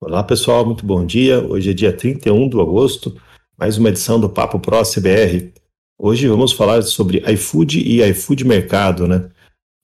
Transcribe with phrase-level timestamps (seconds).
[0.00, 1.40] Olá pessoal, muito bom dia.
[1.40, 3.18] Hoje é dia 31 de agosto,
[3.56, 5.52] mais uma edição do Papo Pro CBR.
[5.98, 9.30] Hoje vamos falar sobre iFood e iFood Mercado, né?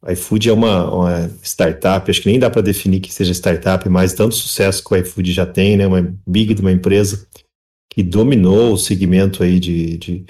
[0.09, 4.13] iFood é uma, uma startup, acho que nem dá para definir que seja startup, mas
[4.13, 5.87] tanto sucesso que o iFood já tem, né?
[5.87, 7.27] Uma big de uma empresa
[7.89, 10.25] que dominou o segmento aí de, de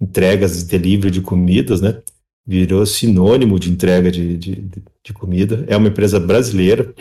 [0.00, 2.02] entregas e delivery de comidas, né?
[2.46, 4.68] Virou sinônimo de entrega de, de,
[5.04, 5.64] de comida.
[5.68, 6.94] É uma empresa brasileira,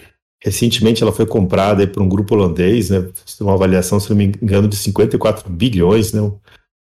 [0.44, 3.08] Recentemente ela foi comprada por um grupo holandês, né,
[3.42, 6.40] uma avaliação, se não me engano, de 54 bilhões, né, ou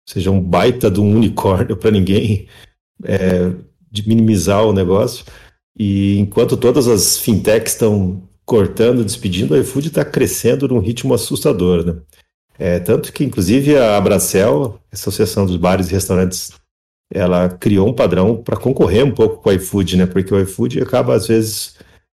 [0.07, 2.47] seja, um baita de um unicórnio para ninguém
[3.03, 3.51] é,
[3.91, 5.25] de minimizar o negócio.
[5.77, 11.85] E enquanto todas as fintechs estão cortando, despedindo, o iFood está crescendo num ritmo assustador.
[11.85, 11.95] Né?
[12.57, 16.51] É, tanto que, inclusive, a Abracel, Associação dos Bares e Restaurantes,
[17.13, 20.05] ela criou um padrão para concorrer um pouco com o iFood, né?
[20.05, 21.75] porque o iFood acaba, às vezes,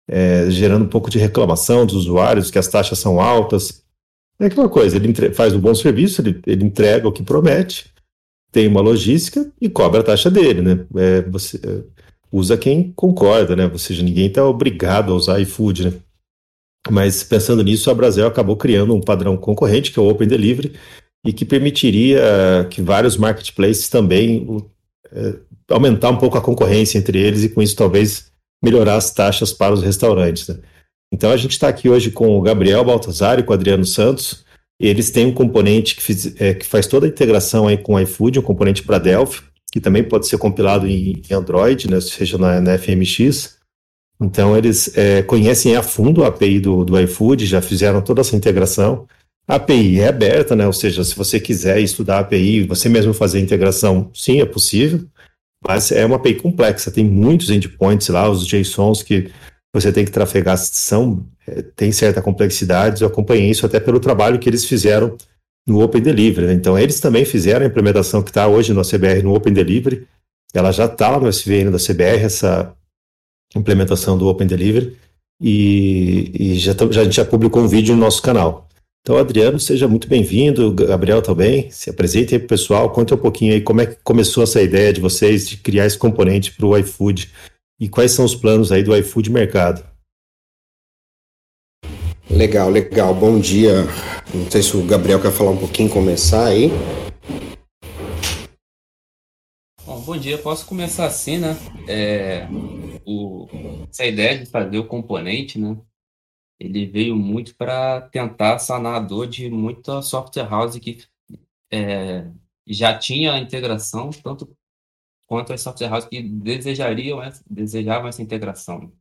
[0.09, 3.83] é, gerando um pouco de reclamação dos usuários, que as taxas são altas.
[4.39, 7.93] É aquela coisa, ele faz um bom serviço, ele, ele, entrega o que promete,
[8.51, 10.87] tem uma logística e cobra a taxa dele, né?
[10.97, 11.83] É, você é,
[12.31, 13.67] usa quem concorda, né?
[13.71, 15.93] Ou seja, ninguém está obrigado a usar iFood, né?
[16.91, 20.75] Mas pensando nisso, a Brasil acabou criando um padrão concorrente, que é o Open Delivery,
[21.25, 24.45] e que permitiria que vários marketplaces também
[25.13, 25.35] é,
[25.71, 28.32] aumentar um pouco a concorrência entre eles e com isso talvez
[28.63, 30.49] melhorar as taxas para os restaurantes.
[30.49, 30.59] Né?
[31.13, 34.45] Então a gente está aqui hoje com o Gabriel Baltazar e com o Adriano Santos.
[34.81, 38.01] Eles têm um componente que, fiz, é, que faz toda a integração aí com o
[38.01, 42.39] iFood, um componente para Delphi, que também pode ser compilado em, em Android, né, seja
[42.39, 43.59] na, na FMX.
[44.21, 48.37] Então eles é, conhecem a fundo a API do, do iFood, já fizeram toda essa
[48.37, 49.07] integração.
[49.47, 50.67] A API é aberta, né?
[50.67, 54.47] Ou seja, se você quiser estudar a API, você mesmo fazer a integração, sim, é
[54.47, 55.05] possível.
[55.67, 59.31] Mas é uma API complexa, tem muitos endpoints lá, os JSONs que
[59.75, 64.39] você tem que trafegar são, é, tem certa complexidade, eu acompanhei isso até pelo trabalho
[64.39, 65.17] que eles fizeram
[65.67, 66.49] no Open Delivery.
[66.49, 66.53] Né?
[66.55, 70.07] Então, eles também fizeram a implementação que está hoje no CBR no Open Delivery,
[70.53, 72.75] ela já está lá no SVN da CBR, essa
[73.55, 74.97] implementação do Open Delivery,
[75.41, 78.69] e, e já, já, a gente já publicou um vídeo no nosso canal.
[79.05, 83.19] Então, Adriano, seja muito bem-vindo, Gabriel também, se apresente aí para o pessoal, conta um
[83.19, 86.65] pouquinho aí como é que começou essa ideia de vocês de criar esse componente para
[86.65, 87.29] o iFood
[87.81, 89.85] e quais são os planos aí do iFood Mercado.
[92.31, 93.73] Legal, legal, bom dia.
[94.33, 96.71] Não sei se o Gabriel quer falar um pouquinho, começar aí.
[99.85, 101.57] Bom, bom dia, posso começar assim, né?
[101.89, 102.47] É,
[103.05, 103.49] o,
[103.91, 105.77] essa ideia de fazer o componente, né?
[106.59, 111.05] Ele veio muito para tentar sanar a dor de muita software house que
[111.73, 112.31] é,
[112.67, 114.57] já tinha a integração, tanto
[115.27, 118.93] quanto as software houses que desejariam desejavam essa integração.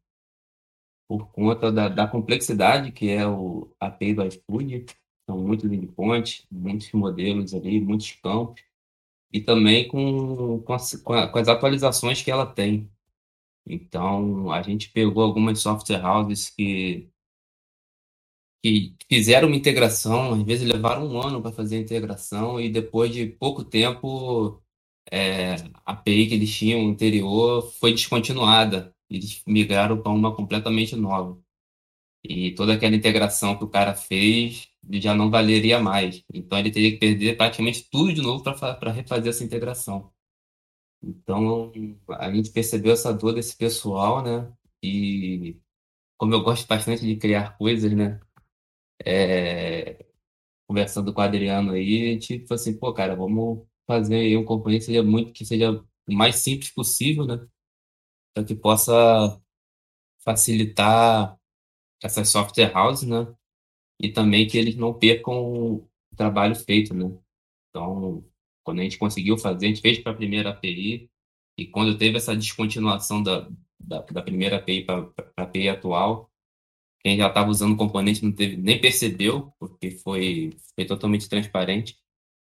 [1.08, 4.86] Por conta da, da complexidade que é o API do iFood,
[5.26, 8.64] são muitos endpoints, muitos modelos ali, muitos campos,
[9.32, 12.90] e também com, com, as, com as atualizações que ela tem.
[13.66, 17.11] Então, a gente pegou algumas software houses que
[18.64, 23.12] que fizeram uma integração, às vezes levaram um ano para fazer a integração e depois
[23.12, 24.62] de pouco tempo
[25.12, 25.56] é,
[25.86, 28.96] a API que eles tinham anterior foi descontinuada.
[29.10, 31.38] Eles migraram para uma completamente nova.
[32.24, 36.24] E toda aquela integração que o cara fez já não valeria mais.
[36.34, 40.12] Então ele teria que perder praticamente tudo de novo para refazer essa integração.
[41.04, 41.72] Então
[42.10, 44.52] a gente percebeu essa dor desse pessoal, né?
[44.84, 45.58] E
[46.18, 48.20] como eu gosto bastante de criar coisas, né?
[49.06, 50.06] É,
[50.68, 54.46] conversando com o Adriano aí, a gente falou assim, pô, cara, vamos fazer aí um
[54.46, 55.72] componente que seja muito, que seja
[56.08, 57.46] o mais simples possível, né?
[58.34, 59.42] Para que possa
[60.24, 61.38] facilitar
[62.04, 63.28] essas software houses, né?
[64.02, 67.06] E também que eles não percam o trabalho feito, né?
[67.70, 68.26] Então,
[68.64, 71.10] quando a gente conseguiu fazer, a gente fez para a primeira API,
[71.58, 73.48] e quando teve essa descontinuação da,
[73.80, 76.31] da, da primeira API para a API atual,
[77.04, 81.98] quem já estava usando o componente não teve, nem percebeu, porque foi, foi totalmente transparente.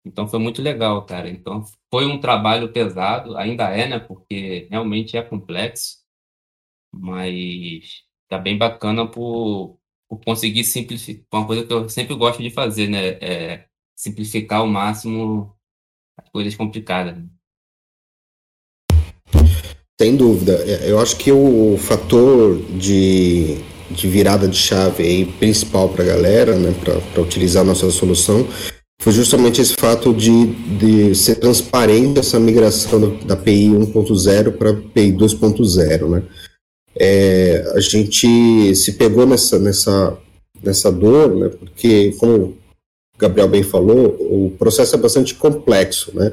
[0.04, 1.30] Então foi muito legal, cara.
[1.30, 3.98] Então foi um trabalho pesado, ainda é, né?
[3.98, 5.98] Porque realmente é complexo,
[6.92, 11.24] mas tá bem bacana por, por conseguir simplificar.
[11.32, 13.18] Uma coisa que eu sempre gosto de fazer, né?
[13.20, 13.66] É
[13.96, 15.56] simplificar ao máximo
[16.18, 17.16] as coisas complicadas.
[17.16, 17.28] Né?
[19.98, 20.52] Sem dúvida.
[20.68, 23.56] É, eu acho que o fator de
[23.94, 26.74] de virada de chave aí principal para a galera, né,
[27.12, 28.46] para utilizar a nossa solução,
[29.00, 30.46] foi justamente esse fato de,
[30.78, 36.22] de ser transparente essa migração da, API 1.0 para API 2.0, né?
[36.96, 40.16] É, a gente se pegou nessa, nessa,
[40.62, 41.48] nessa dor, né?
[41.48, 42.56] Porque, como o
[43.18, 46.32] Gabriel bem falou, o processo é bastante complexo, né?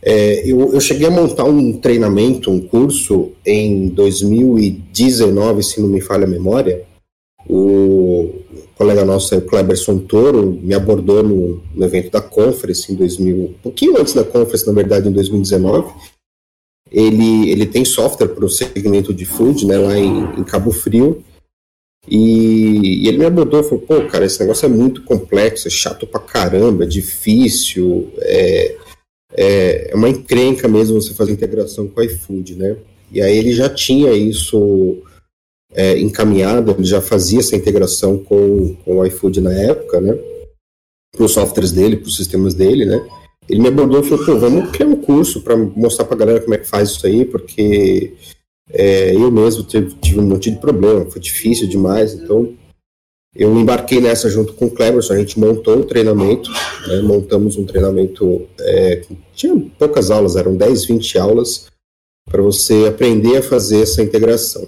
[0.00, 6.00] É, eu, eu, cheguei a montar um treinamento, um curso em 2019, se não me
[6.00, 6.86] falha a memória.
[7.48, 8.30] O
[8.76, 13.52] colega nosso, o Kleberson Toro, me abordou no, no, evento da Conference em 2000, um
[13.54, 15.92] pouquinho antes da Conference, na verdade, em 2019.
[16.90, 21.24] Ele, ele tem software para o segmento de food, né, lá em, em Cabo Frio.
[22.06, 25.70] E, e, ele me abordou e falou: pô, cara, esse negócio é muito complexo, é
[25.70, 28.76] chato pra caramba, é difícil, é
[29.32, 32.76] é, é uma encrenca mesmo você fazer integração com o iFood, né?
[33.10, 35.02] E aí ele já tinha isso
[35.72, 40.18] é, encaminhado, ele já fazia essa integração com, com o iFood na época, né?
[41.14, 43.06] Para os softwares dele, para os sistemas dele, né?
[43.48, 46.40] Ele me abordou e falou: pô, vamos criar um curso para mostrar para a galera
[46.40, 48.14] como é que faz isso aí, porque
[48.70, 52.54] é, eu mesmo tive, tive um monte de problema, foi difícil demais, então
[53.34, 56.50] eu embarquei nessa junto com o Cleverson, a gente montou um treinamento,
[56.86, 59.02] né, montamos um treinamento, é,
[59.34, 61.66] tinha poucas aulas, eram 10, 20 aulas,
[62.28, 64.66] para você aprender a fazer essa integração.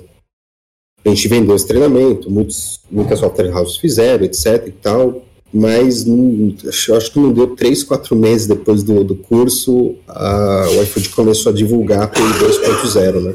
[1.04, 5.22] A gente vendeu esse treinamento, muitos, muitas software houses fizeram, etc e tal,
[5.52, 6.54] mas não,
[6.96, 11.50] acho que não deu 3, 4 meses depois do, do curso, a, o iFood começou
[11.50, 13.34] a divulgar para o 2.0, né?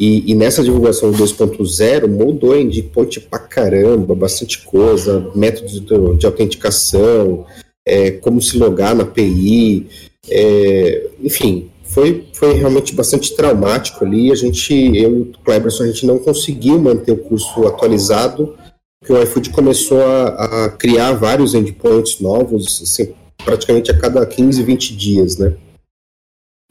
[0.00, 6.24] E, e, nessa divulgação 2.0 mudou em endpoint pra caramba, bastante coisa, métodos de, de
[6.24, 7.44] autenticação,
[7.86, 9.86] é, como se logar na API,
[10.30, 14.32] é, enfim, foi, foi realmente bastante traumático ali.
[14.32, 18.54] A gente, eu e o Cleberson, a gente não conseguiu manter o curso atualizado,
[18.98, 23.12] porque o iFood começou a, a criar vários endpoints novos, assim,
[23.44, 25.54] praticamente a cada 15, 20 dias, né?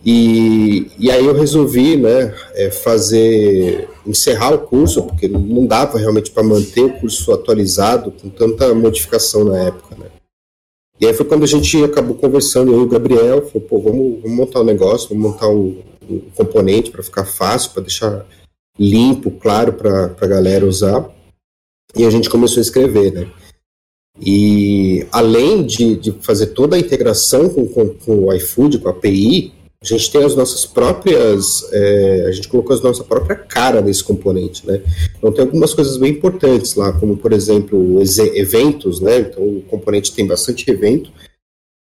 [0.06, 6.32] E, e aí eu resolvi né, é, fazer, encerrar o curso, porque não dava realmente
[6.32, 9.96] para manter o curso atualizado com tanta modificação na época.
[9.98, 10.08] Né.
[11.02, 14.22] E aí foi quando a gente acabou conversando, eu e o Gabriel, falou, pô, vamos,
[14.22, 18.26] vamos montar um negócio, vamos montar um, um componente para ficar fácil, para deixar
[18.78, 21.10] limpo, claro para a galera usar.
[21.96, 23.32] E a gente começou a escrever, né.
[24.22, 28.92] E além de, de fazer toda a integração com, com, com o iFood, com a
[28.92, 33.82] API, a gente tem as nossas próprias, é, a gente colocou a nossa própria cara
[33.82, 34.84] nesse componente, né?
[35.18, 37.98] Então tem algumas coisas bem importantes lá, como por exemplo
[38.36, 39.20] eventos, né?
[39.20, 41.12] Então o componente tem bastante evento,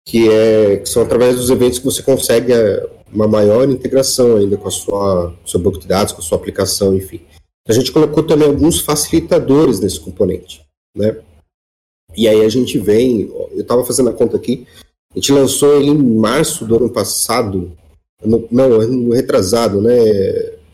[0.05, 4.56] que, é, que são através dos eventos que você consegue é, uma maior integração ainda
[4.56, 7.20] com a sua seu banco de dados, com a sua aplicação, enfim.
[7.69, 11.17] A gente colocou também alguns facilitadores nesse componente, né?
[12.17, 14.67] E aí a gente vem, eu estava fazendo a conta aqui,
[15.14, 17.73] a gente lançou ele em março do ano passado,
[18.24, 19.94] no, não, ano retrasado, né,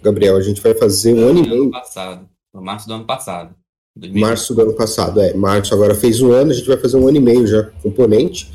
[0.03, 0.37] Gabriel?
[0.37, 1.63] A gente vai fazer um ano e meio.
[1.63, 2.29] Ano passado.
[2.53, 3.55] No março do ano passado.
[3.97, 4.21] 2020.
[4.29, 5.35] Março do ano passado, é.
[5.35, 7.91] Março agora fez um ano, a gente vai fazer um ano e meio já com
[7.91, 8.51] componente.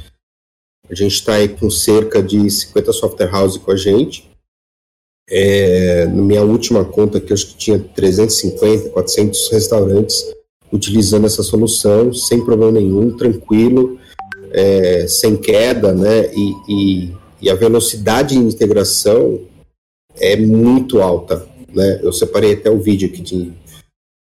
[0.89, 4.29] A gente está aí com cerca de 50 software house com a gente.
[5.27, 10.23] É, na minha última conta, que eu acho que tinha 350, 400 restaurantes
[10.71, 13.97] utilizando essa solução, sem problema nenhum, tranquilo,
[14.51, 16.31] é, sem queda, né?
[16.33, 19.39] E, e e a velocidade de integração
[20.15, 21.47] é muito alta.
[21.71, 21.99] Né?
[22.01, 23.53] Eu separei até o vídeo aqui de,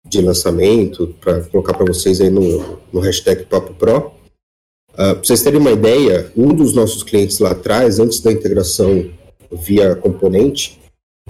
[0.06, 4.12] de lançamento para colocar para vocês aí no, no hashtag Papo Pro.
[4.93, 9.10] Uh, para vocês terem uma ideia, um dos nossos clientes lá atrás, antes da integração
[9.50, 10.78] via componente,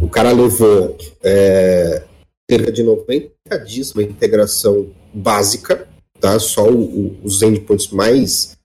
[0.01, 2.03] o cara levou é,
[2.51, 3.31] cerca de 90
[3.65, 5.87] dias uma integração básica,
[6.19, 6.39] tá?
[6.41, 8.57] Só o, o, os endpoints mais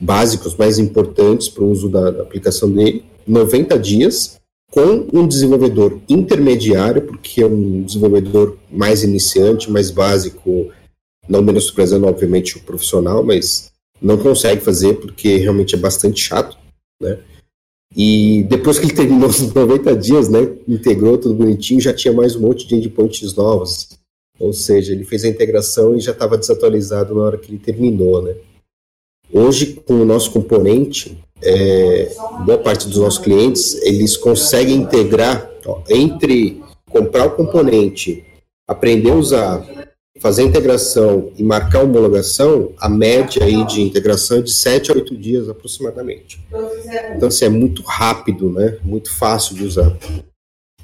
[0.00, 4.38] básicos mais importantes para o uso da, aplicação dele, 90 dias,
[4.70, 10.70] com um desenvolvedor intermediário, porque é um desenvolvedor mais iniciante, mais básico,
[11.28, 16.58] não menosprezando, obviamente, o profissional, mas não consegue fazer porque realmente é bastante chato,
[17.00, 17.18] né?
[17.96, 22.36] E depois que ele terminou os 90 dias, né, integrou tudo bonitinho, já tinha mais
[22.36, 23.88] um monte de endpoints novos.
[24.38, 28.20] Ou seja, ele fez a integração e já estava desatualizado na hora que ele terminou,
[28.22, 28.34] né?
[29.32, 32.10] Hoje, com o nosso componente, é,
[32.44, 38.24] boa parte dos nossos clientes, eles conseguem integrar ó, entre comprar o componente,
[38.66, 39.66] aprender a usar,
[40.18, 44.90] fazer a integração e marcar a homologação, a média aí de integração é de 7
[44.90, 46.40] a 8 dias aproximadamente.
[47.14, 48.78] Então, assim, é muito rápido, né?
[48.82, 49.94] Muito fácil de usar.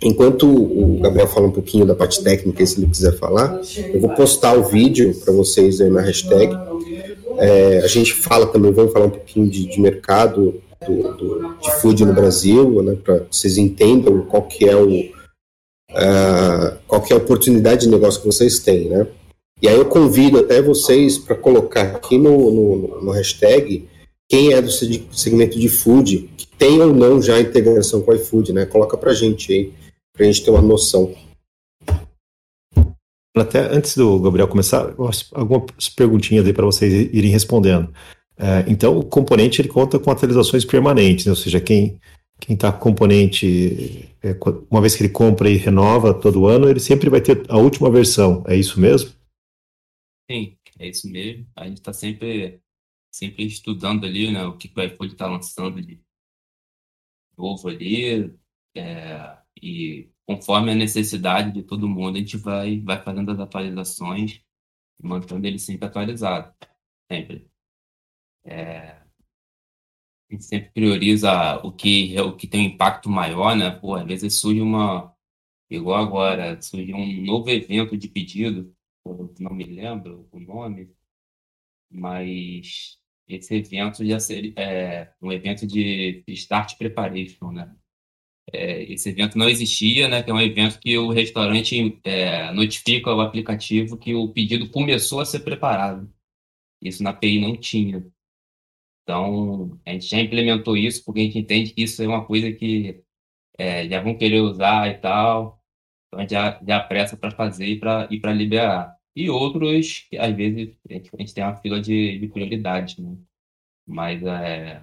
[0.02, 3.61] Enquanto o Gabriel fala um pouquinho da parte técnica, se ele quiser falar,
[3.94, 6.52] eu vou postar o vídeo para vocês aí na hashtag
[7.39, 11.71] é, a gente fala também, vamos falar um pouquinho de, de mercado do, do, de
[11.81, 14.89] food no Brasil, né, para vocês entendam qual que é o
[15.93, 19.07] uh, qual que é a oportunidade de negócio que vocês têm, né?
[19.61, 23.89] E aí eu convido até vocês para colocar aqui no, no, no, hashtag
[24.29, 28.53] quem é do segmento de food, que tem ou não já integração com o iFood,
[28.53, 28.67] né?
[28.67, 29.73] Coloca para gente aí,
[30.12, 31.15] para a gente ter uma noção.
[33.35, 34.95] Até antes do Gabriel começar,
[35.33, 37.93] algumas perguntinhas aí para vocês irem respondendo.
[38.37, 41.31] É, então, o componente ele conta com atualizações permanentes, né?
[41.31, 41.99] ou seja, quem
[42.43, 44.37] quem está com componente, é,
[44.69, 47.89] uma vez que ele compra e renova todo ano, ele sempre vai ter a última
[47.89, 48.43] versão.
[48.49, 49.12] É isso mesmo?
[50.29, 51.47] Sim, é isso mesmo.
[51.55, 52.61] A gente está sempre,
[53.15, 56.01] sempre estudando ali né, o que o iFood está lançando de
[57.39, 58.35] novo ali.
[58.77, 64.42] É, e conforme a necessidade de todo mundo, a gente vai, vai fazendo as atualizações
[65.00, 66.54] e mantendo ele sempre atualizado.
[67.11, 67.49] Sempre.
[68.45, 69.02] É,
[70.31, 73.71] a gente sempre prioriza o que, o que tem um impacto maior, né?
[73.71, 75.14] Pô, às vezes surge uma.
[75.71, 78.75] Igual agora, surge um novo evento de pedido,
[79.40, 80.95] não me lembro o nome,
[81.90, 87.75] mas esse evento já seria é, um evento de Start Preparation, né?
[88.52, 90.23] É, esse evento não existia, né?
[90.23, 95.21] Que é um evento que o restaurante é, notifica o aplicativo que o pedido começou
[95.21, 96.12] a ser preparado.
[96.82, 98.04] Isso na API não tinha.
[99.02, 102.52] Então, a gente já implementou isso porque a gente entende que isso é uma coisa
[102.52, 103.02] que
[103.59, 105.62] é, já vão querer usar e tal.
[106.09, 107.78] Então, a gente já, já apressa para fazer e
[108.21, 108.97] para liberar.
[109.14, 113.00] E outros, que às vezes, a gente, a gente tem uma fila de, de prioridade,
[113.02, 113.16] né?
[113.87, 114.82] Mas, é,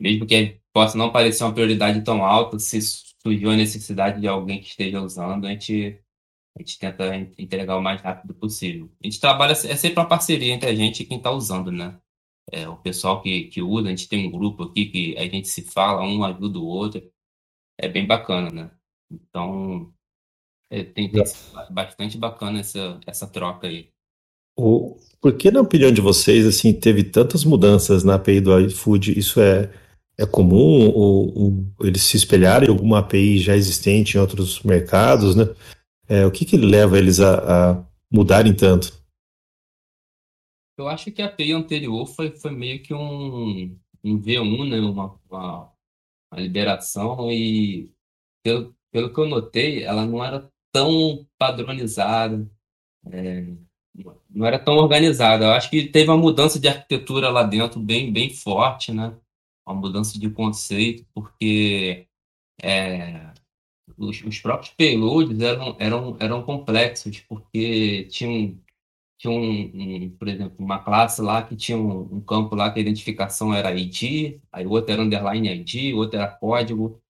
[0.00, 4.60] mesmo que possa não parecer uma prioridade tão alta, se surgiu a necessidade de alguém
[4.60, 6.00] que esteja usando, a gente,
[6.56, 8.90] a gente tenta entregar o mais rápido possível.
[9.02, 11.98] A gente trabalha, é sempre uma parceria entre a gente e quem está usando, né?
[12.50, 15.48] É, o pessoal que, que usa, a gente tem um grupo aqui que a gente
[15.48, 17.02] se fala, um ajuda o outro.
[17.78, 18.70] É bem bacana, né?
[19.10, 19.92] Então,
[20.70, 21.24] é, tem, tem
[21.70, 23.90] bastante bacana essa, essa troca aí.
[24.56, 29.16] O, por que, na opinião de vocês, assim, teve tantas mudanças na API do iFood?
[29.16, 29.72] Isso é,
[30.18, 31.72] é comum?
[31.80, 35.44] Eles se espelharam em alguma API já existente em outros mercados, né?
[36.08, 38.98] É, o que, que leva eles a, a mudarem tanto?
[40.76, 44.80] Eu acho que a API anterior foi, foi meio que um, um V1, né?
[44.80, 45.72] Uma, uma,
[46.32, 47.92] uma liberação e
[48.42, 52.48] pelo, pelo que eu notei, ela não era tão padronizada,
[53.06, 53.46] é,
[54.30, 55.44] não era tão organizada.
[55.44, 59.16] Eu acho que teve uma mudança de arquitetura lá dentro bem, bem forte, né?
[59.68, 62.06] Uma mudança de conceito, porque
[62.62, 63.32] é,
[63.96, 68.58] os, os próprios payloads eram, eram, eram complexos, porque tinham
[69.18, 72.78] tinha um, um, por exemplo, uma classe lá que tinha um, um, campo lá que
[72.78, 77.02] a identificação era ID, aí outro era underline ID, outro era código.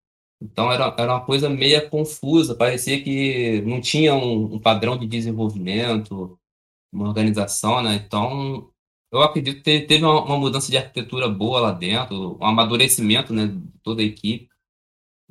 [0.42, 5.08] Então era, era uma coisa meio confusa, parecia que não tinha um, um padrão de
[5.08, 6.40] desenvolvimento,
[6.94, 7.96] uma organização, né?
[7.96, 8.72] Então
[9.18, 13.48] eu acredito que teve uma, uma, mudança de arquitetura boa lá dentro, um amadurecimento, né,
[13.48, 14.50] de toda a equipe.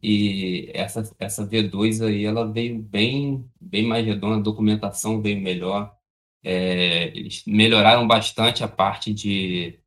[0.02, 5.96] E essa, essa V2 aí, ela veio bem, bem mais redonda, a documentação veio melhor.
[6.44, 9.80] É, eles melhoraram bastante a parte de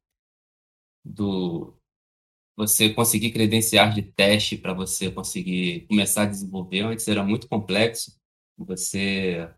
[1.03, 1.75] do
[2.57, 6.81] você conseguir credenciar de teste para você conseguir começar a desenvolver.
[6.81, 8.19] Antes era muito complexo.
[8.57, 9.49] Você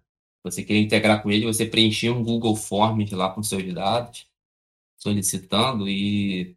[0.43, 4.27] você queria integrar com ele, você preenchia um Google Forms lá com seus dados,
[5.01, 6.55] solicitando e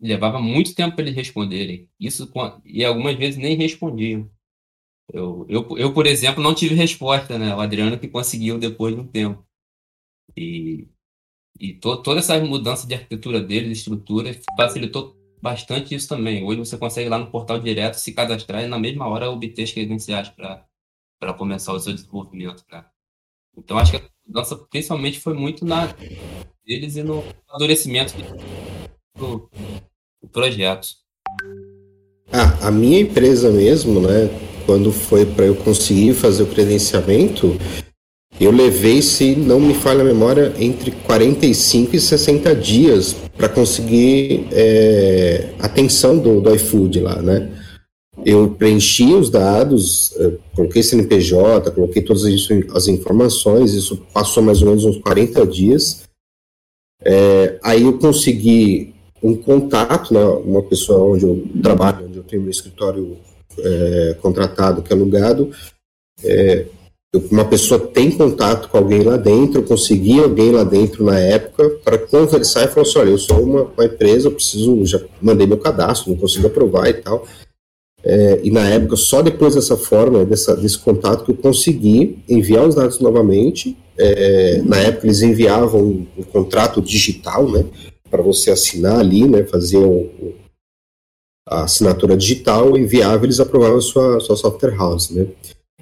[0.00, 1.88] levava muito tempo para eles responderem.
[1.98, 2.30] Isso
[2.64, 4.30] e algumas vezes nem respondiam.
[5.12, 7.54] Eu, eu, eu, por exemplo, não tive resposta, né?
[7.54, 9.46] O Adriano que conseguiu depois de um tempo.
[10.36, 10.88] E,
[11.60, 16.44] e to, toda essa mudança de arquitetura dele, de estrutura, facilitou bastante isso também.
[16.44, 19.62] Hoje você consegue ir lá no portal direto se cadastrar e na mesma hora obter
[19.62, 22.84] as credenciais para começar o seu desenvolvimento, né?
[23.56, 25.86] Então acho que a mudança principalmente foi muito na
[26.66, 28.14] deles e no amadurecimento
[29.16, 29.48] do,
[30.22, 30.88] do projeto.
[32.32, 34.28] Ah, a minha empresa mesmo, né?
[34.66, 37.56] quando foi para eu conseguir fazer o credenciamento,
[38.38, 44.46] eu levei, se não me falha a memória, entre 45 e 60 dias para conseguir
[44.52, 47.50] é, atenção do, do iFood lá, né?
[48.24, 52.24] Eu preenchi os dados, é, coloquei CNPJ, coloquei todas
[52.74, 56.05] as informações, isso passou mais ou menos uns 40 dias.
[57.08, 62.42] É, aí eu consegui um contato, né, uma pessoa onde eu trabalho, onde eu tenho
[62.42, 63.16] meu escritório
[63.58, 65.52] é, contratado, que é alugado,
[66.24, 66.66] é,
[67.30, 71.78] uma pessoa tem contato com alguém lá dentro, eu consegui alguém lá dentro na época
[71.84, 75.46] para conversar e falar assim, olha, eu sou uma, uma, empresa, eu preciso, já mandei
[75.46, 77.24] meu cadastro, não consigo aprovar e tal.
[78.02, 82.66] É, e na época, só depois dessa forma, dessa, desse contato, que eu consegui enviar
[82.66, 87.64] os dados novamente é, na época eles enviavam um, um contrato digital, né,
[88.10, 90.34] para você assinar ali, né, fazer o,
[91.48, 95.26] a assinatura digital, enviava, eles aprovavam a sua, sua software house, né.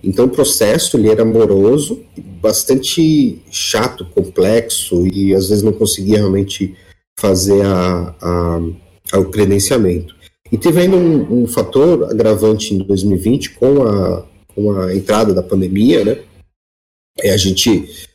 [0.03, 2.03] Então o processo ele era moroso,
[2.41, 6.77] bastante chato, complexo e às vezes não conseguia realmente
[7.19, 10.15] fazer a, a, o credenciamento.
[10.53, 15.43] E teve ainda um, um, fator agravante em 2020 com a, com a entrada da
[15.43, 16.19] pandemia, né?
[17.19, 18.07] É, a gente,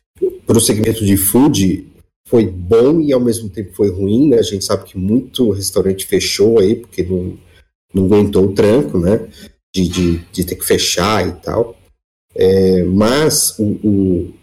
[0.46, 1.88] para o segmento de food,
[2.26, 4.38] foi bom e ao mesmo tempo foi ruim, né?
[4.38, 7.38] A gente sabe que muito restaurante fechou aí porque não,
[7.94, 9.28] não aguentou o tranco, né?
[9.74, 11.76] De, de, de ter que fechar e tal.
[12.36, 14.34] É, mas o, o,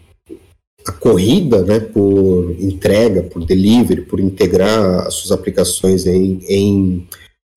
[0.87, 7.07] a corrida né, por entrega, por delivery, por integrar as suas aplicações em, em,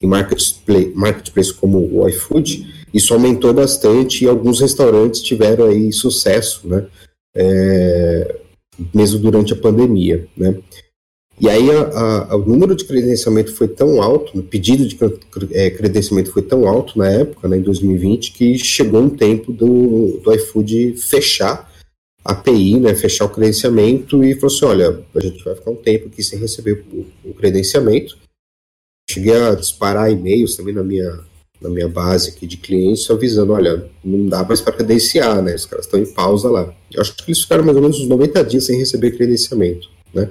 [0.01, 6.87] em marketplace, como o iFood, isso aumentou bastante e alguns restaurantes tiveram aí sucesso, né,
[7.35, 8.37] é,
[8.95, 10.57] mesmo durante a pandemia, né.
[11.39, 14.99] E aí a, a, o número de credenciamento foi tão alto, o pedido de
[15.53, 20.21] é, credenciamento foi tão alto na época, né, em 2020, que chegou um tempo do,
[20.23, 21.71] do iFood fechar
[22.23, 25.77] a API, né, fechar o credenciamento e falou assim, olha, a gente vai ficar um
[25.77, 28.19] tempo aqui sem receber o, o credenciamento.
[29.13, 31.19] Cheguei a disparar e-mails também na minha,
[31.61, 35.67] na minha base aqui de clientes avisando, olha, não dá mais para credenciar, né, os
[35.67, 36.73] caras estão em pausa lá.
[36.93, 40.31] Eu acho que eles ficaram mais ou menos uns 90 dias sem receber credenciamento, né.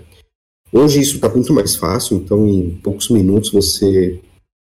[0.72, 4.20] Hoje isso está muito mais fácil, então em poucos minutos você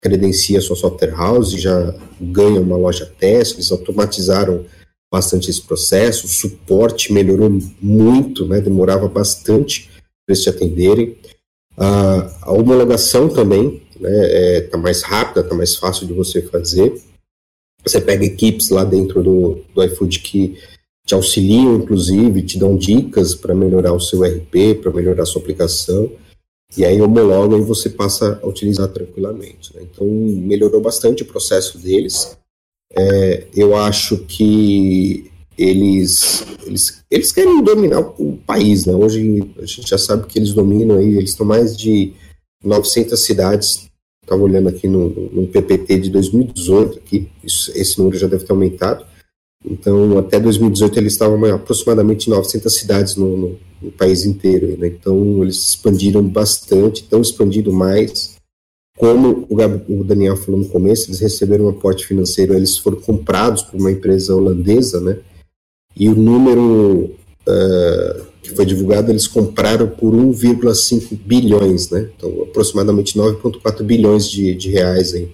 [0.02, 4.66] credencia sua software house já ganha uma loja teste, eles automatizaram
[5.10, 7.50] bastante esse processo, o suporte melhorou
[7.80, 9.88] muito, né, demorava bastante
[10.26, 11.16] para eles te atenderem.
[11.76, 17.00] a homologação também está né, é, tá mais rápida, está mais fácil de você fazer.
[17.84, 20.58] Você pega equipes lá dentro do, do iFood que
[21.04, 25.42] te auxiliam, inclusive, te dão dicas para melhorar o seu RP, para melhorar a sua
[25.42, 26.12] aplicação,
[26.76, 29.74] e aí homologam e você passa a utilizar tranquilamente.
[29.74, 29.82] Né?
[29.82, 32.36] Então, melhorou bastante o processo deles.
[32.94, 38.94] É, eu acho que eles, eles, eles querem dominar o país, né?
[38.94, 42.14] Hoje a gente já sabe que eles dominam aí, eles estão mais de
[42.64, 43.91] 900 cidades.
[44.22, 48.52] Estava olhando aqui no, no PPT de 2018, aqui, isso, esse número já deve ter
[48.52, 49.04] aumentado.
[49.64, 54.76] Então, até 2018 eles estavam aproximadamente 900 cidades no, no, no país inteiro.
[54.78, 54.88] Né?
[54.88, 58.36] Então, eles expandiram bastante, estão expandindo mais.
[58.96, 63.62] Como o, o, Daniel falou no começo, eles receberam um aporte financeiro, eles foram comprados
[63.62, 65.18] por uma empresa holandesa, né?
[65.96, 67.10] E o número
[67.46, 72.10] uh, que foi divulgado, eles compraram por 1,5 bilhões, né?
[72.16, 75.30] Então, aproximadamente 9,4 bilhões de, de reais aí.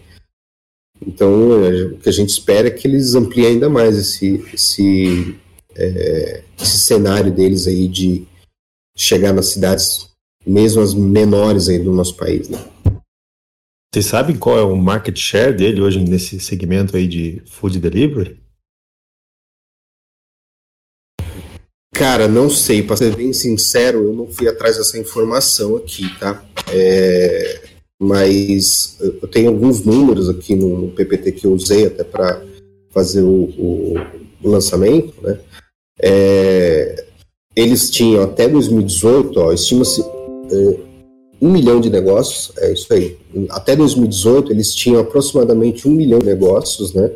[1.04, 5.36] Então, o que a gente espera é que eles ampliem ainda mais esse, esse,
[5.74, 8.26] é, esse cenário deles aí de
[8.96, 10.10] chegar nas cidades,
[10.46, 12.58] mesmo as menores aí do nosso país, né?
[13.94, 18.38] Vocês sabem qual é o market share dele hoje nesse segmento aí de food delivery?
[21.98, 26.44] Cara, não sei, para ser bem sincero, eu não fui atrás dessa informação aqui, tá?
[26.72, 27.61] É,
[28.00, 32.40] mas eu tenho alguns números aqui no, no PPT que eu usei até para
[32.90, 33.94] fazer o, o,
[34.44, 35.40] o, lançamento, né?
[36.00, 37.04] É,
[37.56, 40.80] eles tinham até 2018, estima-se é,
[41.42, 43.18] um milhão de negócios, é isso aí.
[43.50, 47.11] Até 2018 eles tinham aproximadamente um milhão de negócios, né?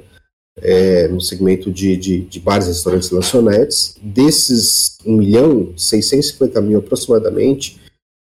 [0.59, 3.97] É, no segmento de, de, de bares, restaurantes e lanchonetes.
[4.03, 7.81] Desses 1 milhão, 650 mil aproximadamente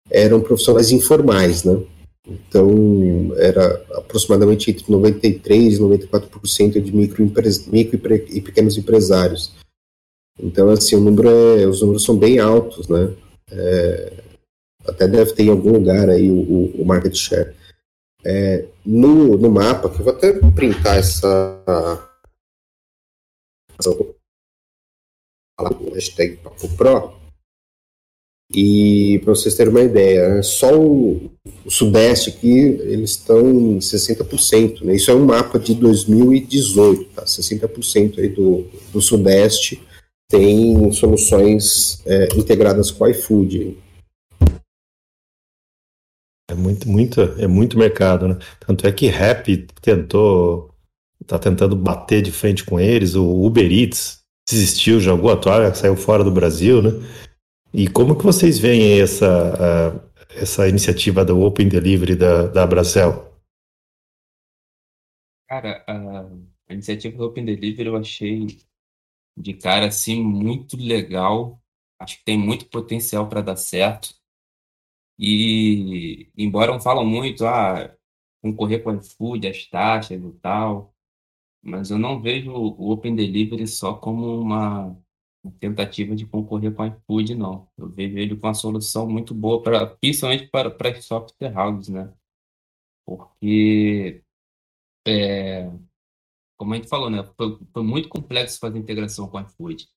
[0.09, 1.81] eram profissionais informais, né?
[2.27, 7.23] Então, era aproximadamente entre 93% e 94% de micro,
[7.67, 9.51] micro e pequenos empresários.
[10.39, 13.11] Então, assim, o número é, os números são bem altos, né?
[13.51, 14.13] É,
[14.87, 17.53] até deve ter em algum lugar aí o, o, market share.
[18.23, 22.09] É, no, no mapa, que eu vou até printar essa,
[23.81, 23.95] essa
[25.93, 27.21] hashtag Papo Pro,
[28.53, 31.31] e para vocês terem uma ideia, né, só o,
[31.65, 34.83] o, Sudeste aqui, eles estão em 60%.
[34.83, 34.95] Né?
[34.95, 37.23] Isso é um mapa de 2018, tá?
[37.23, 39.81] 60% aí do, do Sudeste
[40.29, 43.77] tem soluções é, integradas com o iFood.
[46.49, 48.37] É muito, muito, é muito mercado, né?
[48.59, 50.70] Tanto é que Rap tentou,
[51.25, 55.95] tá tentando bater de frente com eles, o Uber Eats desistiu, jogou a toalha, saiu
[55.95, 56.89] fora do Brasil, né?
[57.73, 63.31] E como que vocês veem essa, essa iniciativa do Open Delivery da, da Bracel?
[65.47, 66.27] Cara, a,
[66.69, 68.47] a iniciativa do Open Delivery eu achei
[69.37, 71.61] de cara assim muito legal
[72.01, 74.15] Acho que tem muito potencial para dar certo.
[75.19, 77.95] E, embora não falam muito, ah,
[78.41, 80.90] concorrer com o iFood, as taxas e tal,
[81.63, 84.97] mas eu não vejo o Open Delivery só como uma
[85.59, 87.67] tentativa de concorrer com o iFood, não.
[87.77, 91.89] Eu vejo ele com uma solução muito boa, pra, principalmente para, para as software houses,
[91.89, 92.13] né?
[93.05, 94.23] Porque,
[95.07, 95.69] é,
[96.57, 97.23] como a gente falou, né?
[97.37, 99.87] Foi, foi muito complexo fazer integração com o iFood.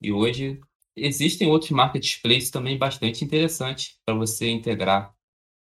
[0.00, 0.60] E hoje
[0.96, 5.14] existem outros marketplaces também bastante interessantes para você integrar,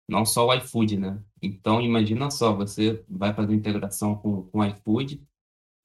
[0.09, 1.21] não só o iFood, né?
[1.41, 5.21] Então, imagina só, você vai fazer integração com, com o iFood,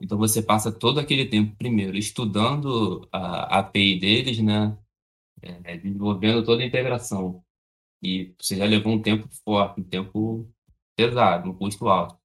[0.02, 4.76] então você passa todo aquele tempo, primeiro, estudando a, API deles, né?
[5.40, 7.44] É, desenvolvendo toda a integração.
[8.02, 10.52] E você já levou um tempo forte, um tempo
[10.96, 12.18] pesado, um custo alto.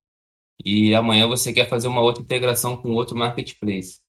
[0.66, 4.02] E amanhã você quer fazer uma outra integração com outro marketplace.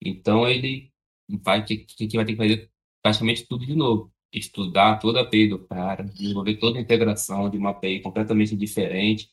[0.00, 0.90] Então ele
[1.28, 2.70] vai que, que vai ter que fazer
[3.02, 4.12] praticamente tudo de novo.
[4.32, 9.30] Estudar toda a API do cara, desenvolver toda a integração de uma API completamente diferente,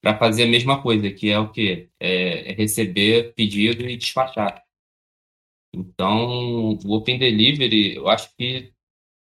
[0.00, 1.88] para fazer a mesma coisa, que é o quê?
[2.00, 4.64] É, é receber pedido e despachar.
[5.74, 8.72] Então, o Open Delivery, eu acho que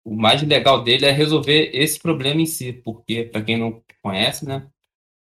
[0.06, 4.46] o mais legal dele é resolver esse problema em si, porque, para quem não conhece,
[4.46, 4.70] né,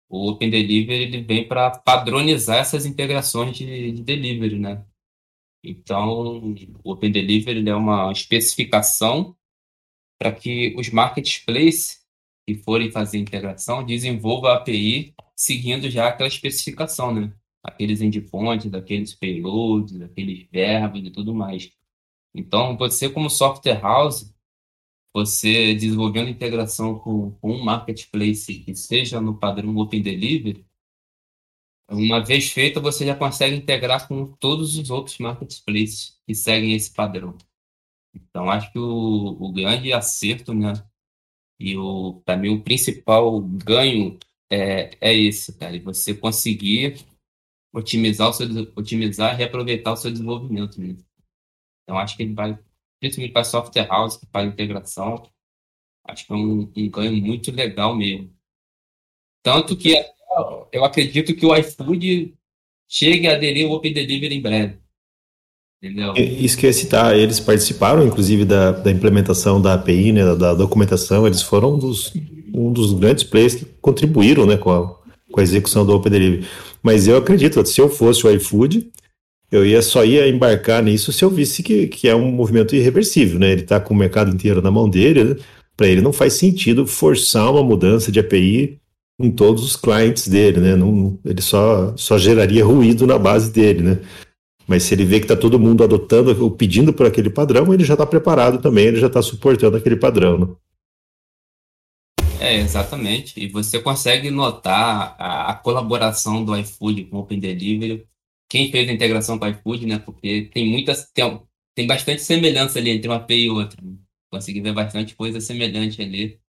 [0.10, 4.86] o Open Delivery ele vem para padronizar essas integrações de, de delivery, né?
[5.64, 9.36] Então, o Open Delivery é uma especificação
[10.20, 12.01] para que os marketplaces
[12.56, 17.34] que forem fazer integração desenvolvam a API seguindo já aquela especificação, né?
[17.64, 21.72] Aqueles endpoints, aqueles payloads, aqueles verbos e tudo mais.
[22.34, 24.34] Então, você como software house,
[25.14, 30.66] você desenvolvendo integração com, com um marketplace que seja no padrão Open Delivery,
[31.90, 36.94] uma vez feita, você já consegue integrar com todos os outros marketplaces que seguem esse
[36.94, 37.38] padrão.
[38.14, 40.74] Então, acho que o, o grande acerto, né?
[41.62, 44.18] E o, para mim, o principal ganho
[44.50, 45.80] é, é esse, cara.
[45.82, 47.06] Você conseguir
[47.74, 50.82] otimizar o seu, otimizar e reaproveitar o seu desenvolvimento.
[50.82, 50.96] Né?
[51.84, 52.58] Então, acho que ele vai,
[53.00, 55.30] principalmente para software house, para integração,
[56.06, 58.34] acho que é um, um ganho muito legal mesmo.
[59.44, 59.94] Tanto que
[60.72, 62.38] eu acredito que o iFood
[62.88, 64.81] chegue a aderir ao Open Delivery em breve.
[65.82, 66.14] Entendeu?
[66.16, 70.36] Isso que eu ia citar, eles participaram, inclusive, da, da implementação da API, né, da,
[70.36, 72.14] da documentação, eles foram um dos,
[72.54, 74.96] um dos grandes players que contribuíram né, com, a,
[75.32, 76.46] com a execução do Open Delivery.
[76.84, 78.92] Mas eu acredito, se eu fosse o iFood,
[79.52, 83.40] eu ia só ia embarcar nisso se eu visse que, que é um movimento irreversível,
[83.40, 83.52] né?
[83.52, 85.36] Ele está com o mercado inteiro na mão dele, né?
[85.76, 88.80] para ele não faz sentido forçar uma mudança de API
[89.20, 90.76] em todos os clientes dele, né?
[90.76, 94.00] Não, ele só, só geraria ruído na base dele, né?
[94.72, 97.84] Mas se ele vê que está todo mundo adotando ou pedindo por aquele padrão, ele
[97.84, 100.40] já está preparado também, ele já está suportando aquele padrão.
[100.40, 100.56] Né?
[102.40, 103.38] É, exatamente.
[103.38, 108.08] E você consegue notar a, a, colaboração do iFood com o Open Delivery.
[108.50, 110.00] Quem fez a integração com o iFood, né?
[110.00, 111.12] Porque tem muitas.
[111.12, 111.42] Tem,
[111.76, 113.78] tem bastante semelhança ali entre uma API e outra.
[113.84, 113.98] Né?
[114.32, 116.40] Consegui ver bastante coisa semelhante ali.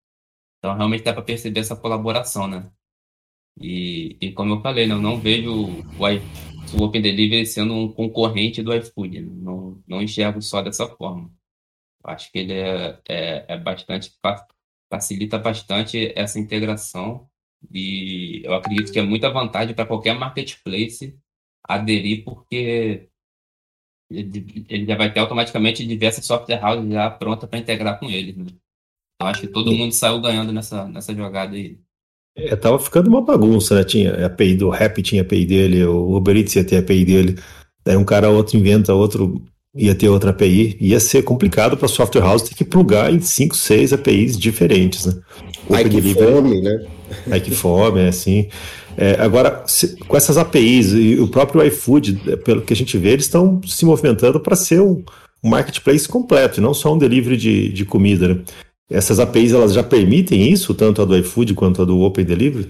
[0.58, 2.70] Então, realmente dá para perceber essa colaboração, né?
[3.60, 6.04] E, e como eu falei, né, eu não vejo o,
[6.74, 9.20] o Open Delivery sendo um concorrente do iFood.
[9.20, 9.32] Né?
[9.34, 11.30] Não, não enxergo só dessa forma.
[12.04, 14.12] Acho que ele é, é, é bastante
[14.90, 17.26] facilita bastante essa integração
[17.70, 21.18] e eu acredito que é muita vantagem para qualquer marketplace
[21.66, 23.08] aderir, porque
[24.10, 28.32] ele já vai ter automaticamente diversas software houses já pronta para integrar com ele.
[28.34, 28.46] Né?
[29.20, 31.80] Eu acho que todo mundo saiu ganhando nessa, nessa jogada aí.
[32.36, 33.84] É, tava ficando uma bagunça, né?
[33.84, 37.38] Tinha API do Rap, tinha API dele, o Uber Eats ia ter API dele.
[37.84, 39.42] Daí um cara outro inventa outro,
[39.74, 40.76] ia ter outra API.
[40.80, 45.14] Ia ser complicado para software house ter que plugar em 5, 6 APIs diferentes, né?
[45.70, 46.86] Ai que fome, né?
[47.30, 48.48] Ai que fome, é assim.
[48.96, 52.96] É, agora, se, com essas APIs e o próprio iFood, é, pelo que a gente
[52.98, 55.02] vê, eles estão se movimentando para ser um,
[55.42, 58.40] um marketplace completo, e não só um delivery de, de comida, né?
[58.92, 62.68] Essas APIs elas já permitem isso, tanto a do iFood quanto a do Open Delivery?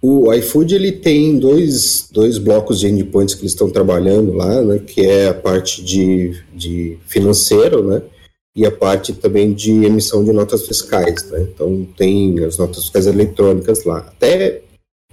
[0.00, 4.78] O iFood ele tem dois, dois blocos de endpoints que eles estão trabalhando lá, né,
[4.78, 8.02] que é a parte de, de financeiro, né,
[8.56, 11.46] e a parte também de emissão de notas fiscais, né.
[11.54, 13.98] Então tem as notas fiscais eletrônicas lá.
[13.98, 14.62] Até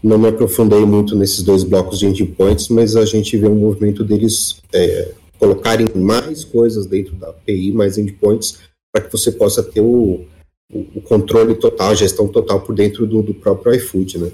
[0.02, 4.04] não me aprofundei muito nesses dois blocos de endpoints, mas a gente vê um movimento
[4.04, 9.82] deles é, colocarem mais coisas dentro da API, mais endpoints, para que você possa ter
[9.82, 10.28] o,
[10.72, 14.32] o, controle total, a gestão total por dentro do, do próprio iFood, né?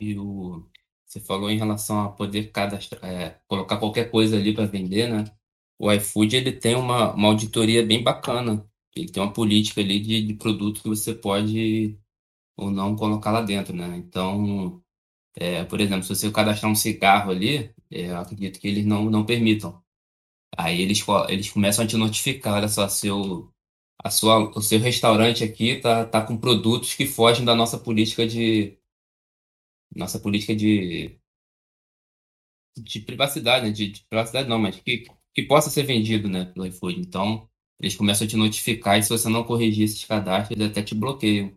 [0.00, 0.62] E o,
[1.04, 5.24] você falou em relação a poder cadastrar, é, colocar qualquer coisa ali para vender, né?
[5.78, 8.64] O iFood ele tem uma, uma auditoria bem bacana.
[8.94, 11.96] Ele tem uma política ali de, de produto que você pode
[12.56, 13.96] ou não colocar lá dentro, né?
[13.96, 14.82] Então,
[15.40, 19.08] é, por exemplo, se você cadastrar um cigarro ali, é, eu acredito que eles não,
[19.08, 19.80] não permitam.
[20.56, 23.52] Aí eles, eles começam a te notificar, olha só, seu,
[24.02, 28.26] a sua, o seu restaurante aqui tá, tá com produtos que fogem da nossa política
[28.26, 28.76] de.
[29.94, 31.16] Nossa política de.
[32.76, 33.72] De privacidade, né?
[33.72, 36.98] De, de privacidade não, mas que, que possa ser vendido, né, pelo iFood.
[36.98, 37.48] Então,
[37.80, 40.94] eles começam a te notificar e se você não corrigir esses cadastros, eles até te
[40.96, 41.52] bloqueiam.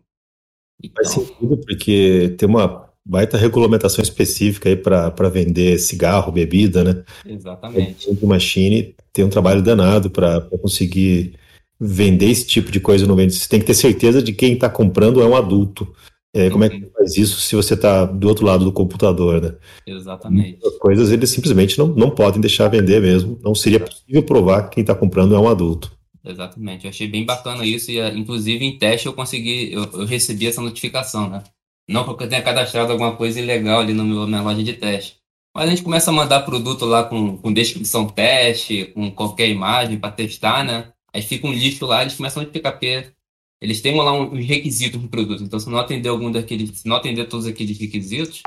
[0.82, 1.04] Então...
[1.04, 7.02] Faz sentido, porque tem uma baita regulamentação específica aí para vender cigarro, bebida, né?
[7.26, 8.08] Exatamente.
[8.10, 11.34] O Machine tem um trabalho danado para conseguir
[11.78, 13.34] vender esse tipo de coisa no vende.
[13.34, 15.92] Você tem que ter certeza de que quem está comprando é um adulto.
[16.34, 19.54] É, como é que faz isso se você está do outro lado do computador, né?
[19.86, 20.58] Exatamente.
[20.64, 23.38] As coisas eles simplesmente não, não podem deixar vender mesmo.
[23.42, 25.92] Não seria possível provar que quem está comprando é um adulto.
[26.24, 26.84] Exatamente.
[26.84, 30.62] Eu achei bem bacana isso e, inclusive, em teste eu consegui, eu, eu recebi essa
[30.62, 31.42] notificação, né?
[31.88, 35.22] Não porque eu tenha cadastrado alguma coisa ilegal ali na minha loja de teste.
[35.54, 39.98] Mas a gente começa a mandar produto lá com, com descrição teste, com qualquer imagem
[39.98, 40.92] para testar, né?
[41.12, 43.12] Aí fica um lixo lá, eles começam a notificar, porque
[43.60, 45.42] eles têm lá uns requisitos do produto.
[45.42, 48.42] Então, se não atender algum daqueles, se não atender todos aqueles requisitos,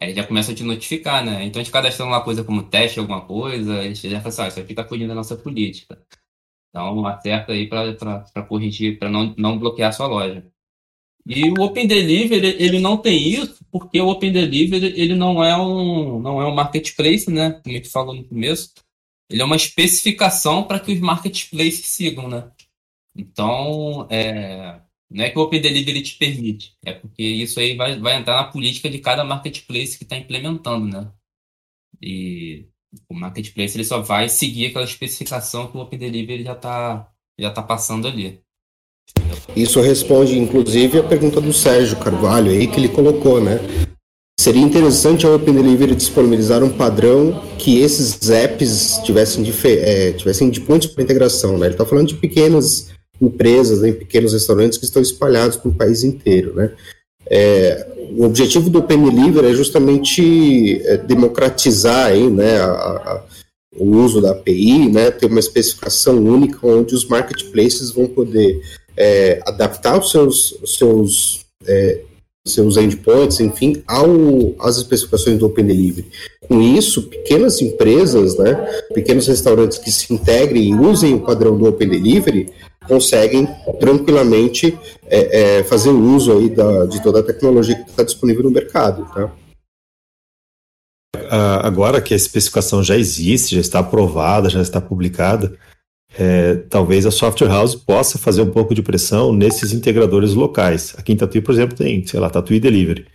[0.00, 1.44] aí já começa a te notificar, né?
[1.44, 4.48] Então, a gente cadastrando uma coisa como teste, alguma coisa, eles já falam assim, ah,
[4.48, 6.00] isso aqui tá fugindo da nossa política.
[6.70, 10.46] Então, acerta aí para corrigir, para não, não bloquear a sua loja.
[11.26, 15.56] E o Open Delivery, ele não tem isso, porque o Open Delivery, ele não é
[15.56, 17.52] um, não é um marketplace, né?
[17.52, 18.72] Como a gente falou no começo.
[19.28, 22.50] Ele é uma especificação para que os marketplaces sigam, né?
[23.14, 24.80] Então, é,
[25.10, 28.36] não é que o Open Delivery te permite, é porque isso aí vai, vai entrar
[28.36, 31.12] na política de cada marketplace que está implementando, né?
[32.00, 32.66] E
[33.08, 37.50] o marketplace ele só vai seguir aquela especificação que o Open Delivery já está já
[37.50, 38.42] tá passando ali.
[39.54, 43.60] Isso responde, inclusive, a pergunta do Sérgio Carvalho aí, que ele colocou, né?
[44.38, 50.48] Seria interessante a Open Delivery disponibilizar um padrão que esses apps tivessem, de, é, tivessem
[50.48, 51.66] de pontos para integração, né?
[51.66, 52.88] Ele está falando de pequenas
[53.20, 56.72] empresas, né, pequenos restaurantes que estão espalhados pelo país inteiro, né?
[57.28, 63.24] É, o objetivo do Open Delivery é justamente é, democratizar aí, né, a, a,
[63.76, 68.60] o uso da API, né, ter uma especificação única onde os marketplaces vão poder
[68.96, 72.00] é, adaptar os seus, os seus, é,
[72.46, 74.08] seus endpoints, enfim, ao,
[74.60, 76.08] às especificações do Open Delivery.
[76.48, 78.54] Com isso, pequenas empresas, né,
[78.94, 82.50] pequenos restaurantes que se integrem e usem o padrão do Open Delivery
[82.86, 83.46] conseguem
[83.78, 84.76] tranquilamente
[85.06, 89.06] é, é, fazer uso aí da, de toda a tecnologia que está disponível no mercado,
[89.14, 89.30] tá?
[91.62, 95.56] Agora que a especificação já existe, já está aprovada, já está publicada,
[96.18, 100.94] é, talvez a software house possa fazer um pouco de pressão nesses integradores locais.
[100.98, 103.06] Aqui em Tatuí, por exemplo, tem, sei lá, Tatuí Delivery.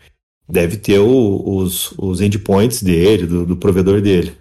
[0.47, 4.34] Deve ter o, os, os endpoints dele, do, do provedor dele.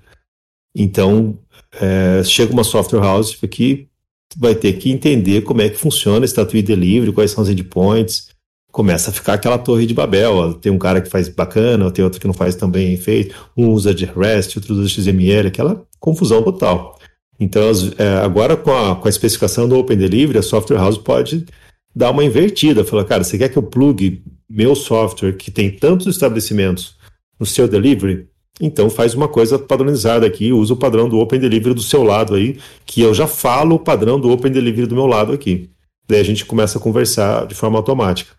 [0.77, 1.39] Então,
[1.81, 3.89] é, chega uma software house que
[4.37, 8.29] vai ter que entender como é que funciona esse Tatuí Delivery, quais são os endpoints.
[8.71, 10.35] Começa a ficar aquela torre de Babel.
[10.35, 10.53] Ó.
[10.53, 13.35] Tem um cara que faz bacana, tem outro que não faz tão bem feito.
[13.57, 16.99] Um usa de REST, outro usa XML, aquela confusão total.
[17.39, 17.63] Então,
[17.99, 21.47] é, agora com a, com a especificação do Open Delivery, a Software House pode
[21.95, 22.85] dar uma invertida.
[22.85, 26.97] Falar, cara, você quer que eu plugue meu software, que tem tantos estabelecimentos,
[27.39, 28.29] no seu delivery?
[28.61, 32.35] Então faz uma coisa padronizada aqui, usa o padrão do Open Delivery do seu lado
[32.35, 35.71] aí, que eu já falo o padrão do Open Delivery do meu lado aqui.
[36.07, 38.37] Daí a gente começa a conversar de forma automática.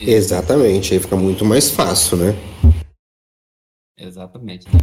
[0.00, 2.34] Exatamente, aí fica muito mais fácil, né?
[3.98, 4.78] Exatamente, né?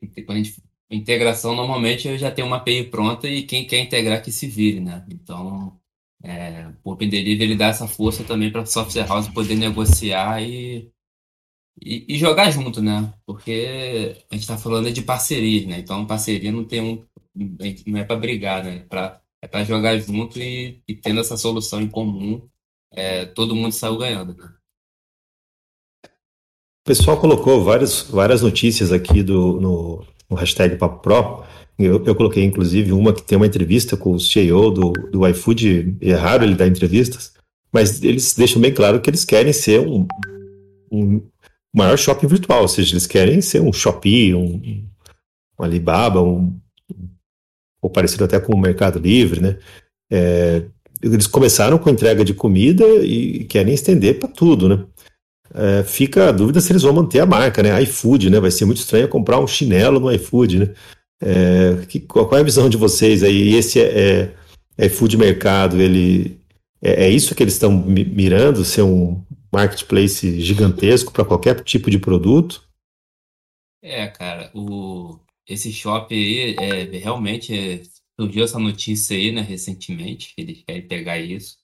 [0.00, 3.80] Porque quando a gente integração, normalmente eu já tenho uma API pronta e quem quer
[3.80, 5.04] integrar que se vire, né?
[5.10, 5.78] Então,
[6.22, 10.42] é, o Open Delivery ele dá essa força também para a software house poder negociar
[10.42, 10.90] e,
[11.82, 13.12] e, e, jogar junto, né?
[13.26, 15.78] Porque a gente está falando de parceria, né?
[15.78, 17.04] Então, parceria não tem um,
[17.86, 18.80] não é para brigar, né?
[18.88, 22.48] Pra, é para jogar junto e, e, tendo essa solução em comum,
[22.92, 24.52] é, todo mundo saiu ganhando, né?
[26.04, 31.44] O pessoal colocou várias, várias notícias aqui do, no, no hashtag Papo Pro.
[31.78, 35.96] Eu, eu, coloquei, inclusive, uma que tem uma entrevista com o CEO do, do iFood.
[36.00, 37.34] É raro ele dar entrevistas,
[37.72, 40.06] mas eles deixam bem claro que eles querem ser um,
[40.90, 41.20] um
[41.74, 44.86] maior shopping virtual, ou seja, eles querem ser um Shopee, um,
[45.58, 46.58] um Alibaba, um,
[47.82, 49.58] ou parecido até com o Mercado Livre, né?
[50.10, 50.62] É,
[51.02, 54.86] eles começaram com entrega de comida e querem estender para tudo, né?
[55.56, 57.82] É, fica a dúvida se eles vão manter a marca, né?
[57.82, 58.38] iFood, né?
[58.38, 60.74] Vai ser muito estranho comprar um chinelo no iFood, né?
[61.20, 63.54] É, que, qual é a visão de vocês aí?
[63.54, 64.34] Esse é,
[64.78, 66.38] é, iFood Mercado, ele
[66.82, 71.98] é, é isso que eles estão mirando, ser um marketplace gigantesco para qualquer tipo de
[71.98, 72.62] produto?
[73.82, 77.82] É, cara, o, esse shopping aí, é, realmente é,
[78.20, 81.56] surgiu essa notícia aí, né, recentemente, que eles querem pegar isso.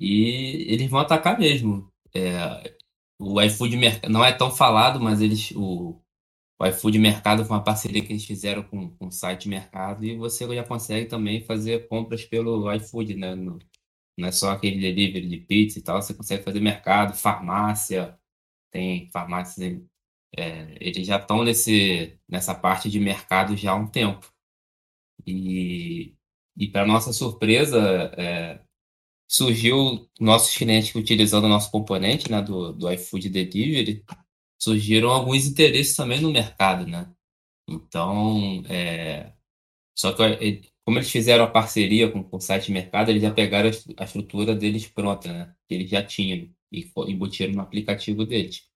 [0.00, 1.88] E eles vão atacar mesmo.
[2.14, 2.74] É,
[3.18, 3.76] o iFood
[4.08, 6.00] não é tão falado, mas eles o,
[6.60, 10.16] o iFood Mercado foi uma parceria que eles fizeram com, com o site Mercado e
[10.16, 13.34] você já consegue também fazer compras pelo iFood, né?
[13.34, 13.58] No,
[14.18, 18.18] não é só aquele delivery de pizza e tal, você consegue fazer mercado, farmácia,
[18.70, 19.82] tem farmácias,
[20.36, 24.32] é, eles já estão nesse, nessa parte de mercado já há um tempo.
[25.26, 26.16] E,
[26.56, 27.78] e para nossa surpresa,
[28.16, 28.63] é,
[29.34, 34.04] surgiu nossos clientes utilizando o nosso componente né, do, do iFood Delivery,
[34.56, 37.12] surgiram alguns interesses também no mercado, né?
[37.68, 39.32] Então, é,
[39.96, 43.70] só que como eles fizeram a parceria com, com o site mercado, eles já pegaram
[43.70, 45.54] a, a estrutura deles pronta, né?
[45.68, 48.68] Que eles já tinham e embutiram no aplicativo deles.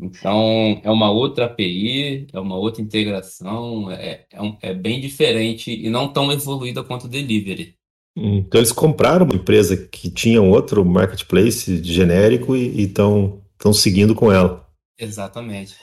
[0.00, 5.70] Então, é uma outra API, é uma outra integração, é, é, um, é bem diferente
[5.70, 7.76] e não tão evoluída quanto o delivery.
[8.16, 14.30] Então eles compraram uma empresa que tinha um outro marketplace genérico e estão seguindo com
[14.30, 14.64] ela.
[14.98, 15.76] Exatamente.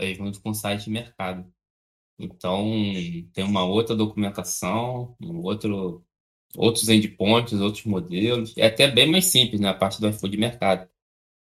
[0.00, 1.46] É junto com o site de mercado.
[2.18, 2.64] Então
[3.32, 6.04] tem uma outra documentação, um outro,
[6.56, 8.54] outros endpoints, outros modelos.
[8.56, 10.88] É até bem mais simples na né, parte do iFood mercado.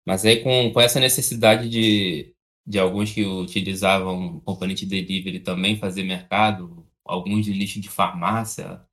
[0.06, 2.34] Mas aí com, com essa necessidade de,
[2.66, 8.87] de alguns que utilizavam componente delivery também fazer mercado, alguns de nicho de farmácia,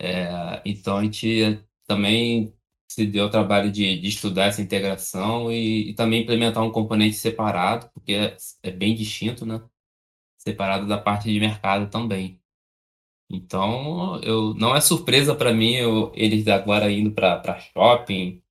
[0.00, 2.54] é, então a gente também
[2.88, 7.16] se deu o trabalho de, de estudar essa integração e, e, também implementar um componente
[7.16, 9.62] separado, porque é, é, bem distinto, né?
[10.38, 12.40] Separado da parte de mercado também.
[13.30, 18.42] Então, eu, não é surpresa para mim eu, eles agora indo para shopping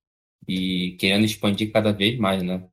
[0.48, 2.68] e querendo expandir cada vez mais, né?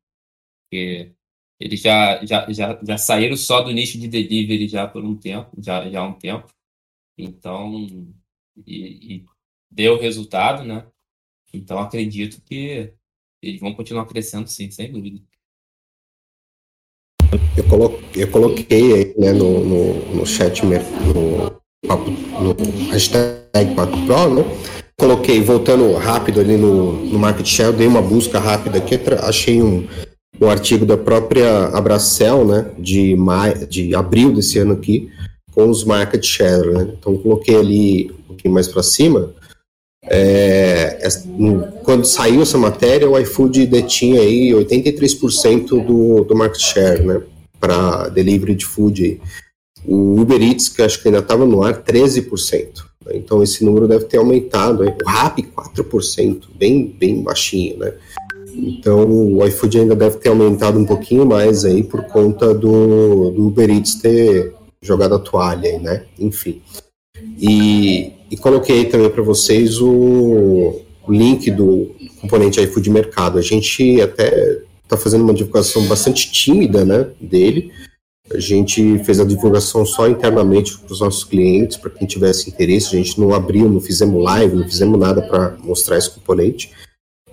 [0.70, 1.16] Porque
[1.60, 5.52] eles já, já, já, já saíram só do nicho de delivery já por um tempo,
[5.62, 6.48] já, já há um tempo.
[7.18, 7.88] Então,
[8.66, 9.26] e, e
[9.70, 10.86] deu resultado, né?
[11.54, 12.94] Então acredito que
[13.42, 15.20] eles vão continuar crescendo sim, sem dúvida.
[17.56, 20.74] Eu, colo eu coloquei aí né, no, no, no chat, no,
[21.84, 24.44] no hashtag Papo Pro, né?
[25.00, 29.88] Coloquei, voltando rápido ali no, no Market Share, dei uma busca rápida aqui, achei um,
[30.42, 35.12] um artigo da própria Abracel, né, de, maio, de abril desse ano aqui,
[35.58, 36.94] com os market share, né?
[37.00, 39.34] Então coloquei ali um pouquinho mais para cima.
[40.04, 41.00] É,
[41.84, 47.24] quando saiu essa matéria, o iFood detinha aí 83% do, do market share, né?
[47.60, 49.20] Para delivery de food.
[49.84, 52.86] O Uber Eats, que acho que ainda estava no ar, 13%.
[53.14, 54.84] Então esse número deve ter aumentado.
[54.84, 54.90] Aí.
[54.90, 57.96] O Rappi, 4%, bem, bem baixinho, né?
[58.54, 63.48] Então o iFood ainda deve ter aumentado um pouquinho mais aí por conta do, do
[63.48, 66.06] Uber Eats ter jogado a toalha, né?
[66.20, 66.62] Enfim.
[67.40, 73.38] E, e coloquei também para vocês o, link do componente iFood Mercado.
[73.38, 77.72] A gente até está fazendo uma divulgação bastante tímida, né, dele.
[78.30, 82.88] A gente fez a divulgação só internamente para os nossos clientes, para quem tivesse interesse.
[82.88, 86.72] A gente não abriu, não fizemos live, não fizemos nada para mostrar esse componente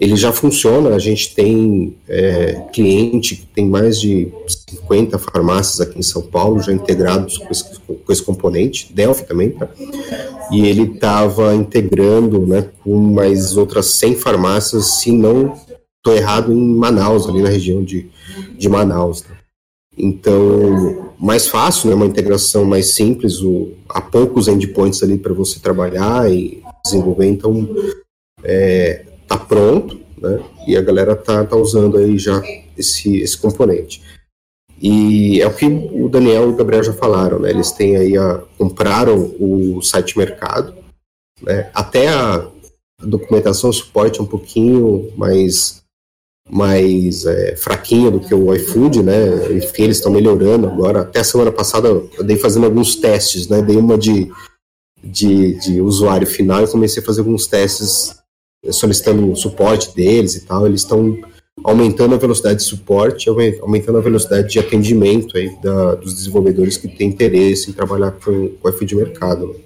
[0.00, 4.33] ele já funciona, a gente tem é, cliente que tem mais de
[4.74, 9.50] 50 farmácias aqui em São Paulo já integrados com esse, com esse componente, Delphi também,
[9.50, 9.68] tá?
[10.50, 15.54] e ele estava integrando né, com mais outras 100 farmácias, se não
[15.96, 18.08] estou errado, em Manaus, ali na região de,
[18.58, 19.22] de Manaus.
[19.22, 19.37] Né?
[19.96, 25.58] Então, mais fácil, né, uma integração mais simples, o, há poucos endpoints ali para você
[25.60, 27.68] trabalhar e desenvolver, então...
[28.46, 30.40] É, tá pronto, né?
[30.66, 32.42] E a galera tá, tá usando aí já
[32.76, 34.03] esse, esse componente.
[34.81, 37.51] E é o que o Daniel e o Gabriel já falaram, né?
[37.51, 40.75] Eles têm aí a, compraram o site mercado,
[41.43, 41.70] né?
[41.75, 42.49] Até a
[43.01, 45.83] documentação suporte é um pouquinho mais
[46.51, 49.53] mais é, fraquinha do que o iFood, né?
[49.53, 51.01] Enfim, eles estão melhorando agora.
[51.01, 53.62] Até a semana passada eu dei fazendo alguns testes, né?
[53.62, 54.31] Dei uma de,
[55.03, 58.22] de, de usuário final e comecei a fazer alguns testes
[58.70, 61.18] solicitando o suporte deles e tal, eles estão
[61.62, 66.88] aumentando a velocidade de suporte, aumentando a velocidade de atendimento aí da, dos desenvolvedores que
[66.88, 69.61] têm interesse em trabalhar com, com iFood de mercado.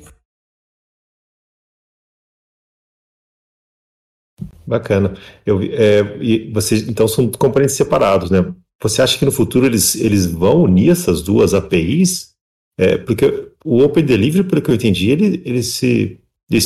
[4.66, 5.16] Bacana.
[5.46, 8.54] Eu, é, e vocês então são componentes separados, né?
[8.82, 12.34] Você acha que no futuro eles, eles vão unir essas duas APIs?
[12.78, 16.20] É, porque o Open Delivery, pelo que eu entendi, ele, ele, se,
[16.50, 16.64] ele,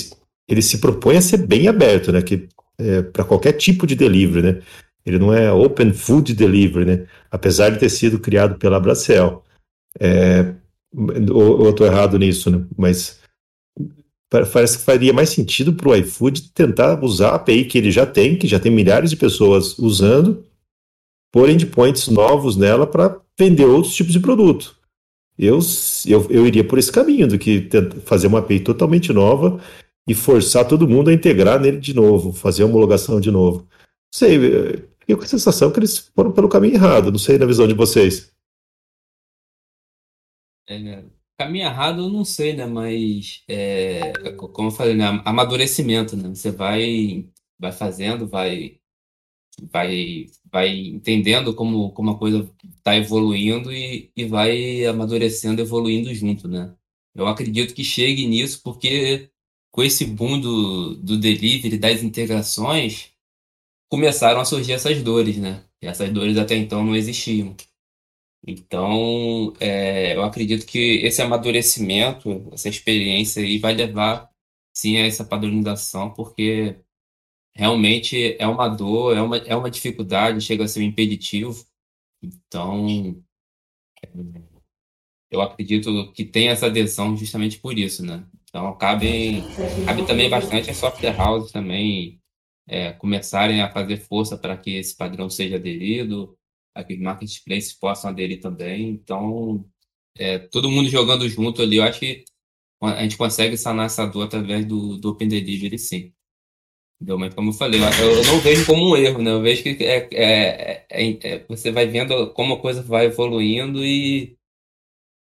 [0.49, 2.23] ele se propõe a ser bem aberto, né?
[2.79, 4.63] É, para qualquer tipo de delivery, né?
[5.05, 7.07] Ele não é Open Food Delivery, né?
[7.31, 9.45] Apesar de ter sido criado pela Bracel.
[9.99, 10.55] É,
[10.95, 12.65] ou, eu estou errado nisso, né?
[12.77, 13.21] Mas
[14.31, 18.07] parece que faria mais sentido para o iFood tentar usar a API que ele já
[18.07, 20.45] tem, que já tem milhares de pessoas usando,
[21.31, 24.77] pôr endpoints novos nela para vender outros tipos de produto.
[25.39, 25.59] Eu,
[26.07, 27.69] eu, eu iria por esse caminho do que
[28.05, 29.61] fazer uma API totalmente nova
[30.09, 33.67] e forçar todo mundo a integrar nele de novo, fazer a homologação de novo.
[34.15, 34.39] Sei,
[35.03, 37.75] fiquei com a sensação que eles foram pelo caminho errado, não sei na visão de
[37.75, 38.33] vocês.
[40.69, 41.05] É,
[41.39, 42.67] caminho errado eu não sei, né?
[42.67, 44.13] Mas, é,
[44.53, 45.07] como eu falei, né?
[45.25, 46.29] Amadurecimento, né?
[46.31, 47.29] Você vai,
[47.59, 48.81] vai fazendo, vai
[49.71, 56.49] vai, vai entendendo como, como a coisa está evoluindo e, e vai amadurecendo, evoluindo junto,
[56.49, 56.75] né?
[57.15, 59.31] Eu acredito que chegue nisso porque
[59.71, 63.12] com esse boom do, do delivery, das integrações,
[63.93, 65.67] começaram a surgir essas dores, né?
[65.83, 67.55] E essas dores até então não existiam.
[68.47, 74.31] Então, é, eu acredito que esse amadurecimento, essa experiência aí vai levar,
[74.75, 76.81] sim, a essa padronização, porque
[77.55, 81.67] realmente é uma dor, é uma, é uma dificuldade, chega a ser um impeditivo.
[82.23, 83.23] Então,
[85.31, 88.27] eu acredito que tem essa adesão justamente por isso, né?
[88.49, 89.43] Então, cabe,
[89.85, 92.22] cabe também bastante a software house também
[92.69, 96.37] é, começarem a fazer força para que esse padrão seja aderido,
[96.75, 98.91] a que os marketplaces possam aderir também.
[98.91, 99.65] Então,
[100.17, 102.25] é, todo mundo jogando junto ali, eu acho que
[102.81, 106.13] a gente consegue sanar essa dor através do, do Open Delivery, sim.
[106.97, 107.19] Entendeu?
[107.19, 109.31] Mas como eu falei, eu não vejo como um erro, né?
[109.31, 113.85] Eu vejo que é, é, é, é, você vai vendo como a coisa vai evoluindo
[113.85, 114.37] e,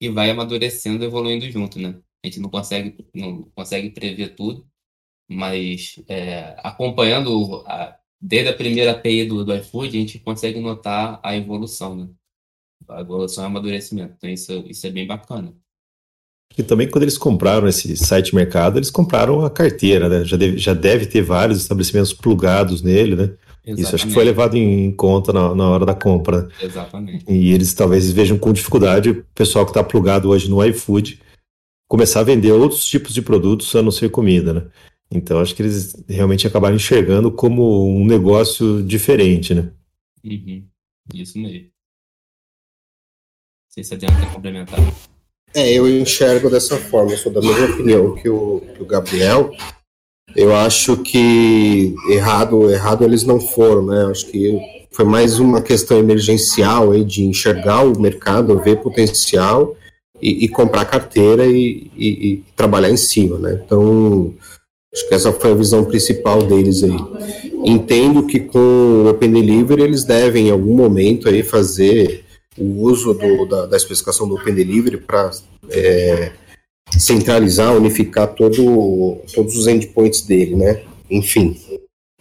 [0.00, 2.00] e vai amadurecendo, evoluindo junto, né?
[2.24, 4.66] A gente não consegue, não consegue prever tudo,
[5.28, 11.20] mas é, acompanhando a, desde a primeira API do, do iFood, a gente consegue notar
[11.22, 12.08] a evolução, né?
[12.88, 14.14] A evolução e amadurecimento.
[14.16, 15.52] Então isso, isso é bem bacana.
[16.56, 20.24] E também quando eles compraram esse site mercado, eles compraram a carteira, né?
[20.24, 23.22] Já deve, já deve ter vários estabelecimentos plugados nele, né?
[23.64, 23.82] Exatamente.
[23.82, 26.44] Isso acho que foi levado em conta na, na hora da compra.
[26.44, 26.48] Né?
[26.62, 27.24] Exatamente.
[27.28, 31.20] E eles talvez vejam com dificuldade o pessoal que está plugado hoje no iFood
[31.86, 34.66] começar a vender outros tipos de produtos a não ser comida, né?
[35.10, 39.72] Então acho que eles realmente acabaram enxergando como um negócio diferente, né?
[40.24, 40.66] Uhum.
[41.14, 41.60] Isso mesmo.
[41.60, 41.70] Não
[43.70, 44.78] sei se a Diana quer complementar.
[45.54, 49.50] É, eu enxergo dessa forma, sou da mesma opinião que o, que o Gabriel.
[50.36, 54.10] Eu acho que errado, errado eles não foram, né?
[54.10, 54.60] Acho que
[54.92, 59.74] foi mais uma questão emergencial aí de enxergar o mercado, ver potencial
[60.20, 63.62] e, e comprar carteira e, e, e, trabalhar em cima, né?
[63.64, 64.34] Então,
[64.98, 66.96] acho que essa foi a visão principal deles aí.
[67.64, 72.24] Entendo que com o Open Delivery eles devem em algum momento aí fazer
[72.56, 75.30] o uso do, da, da, especificação do Open Delivery para
[75.70, 76.32] é,
[76.98, 80.82] centralizar, unificar todo, todos os endpoints dele, né?
[81.08, 81.56] Enfim,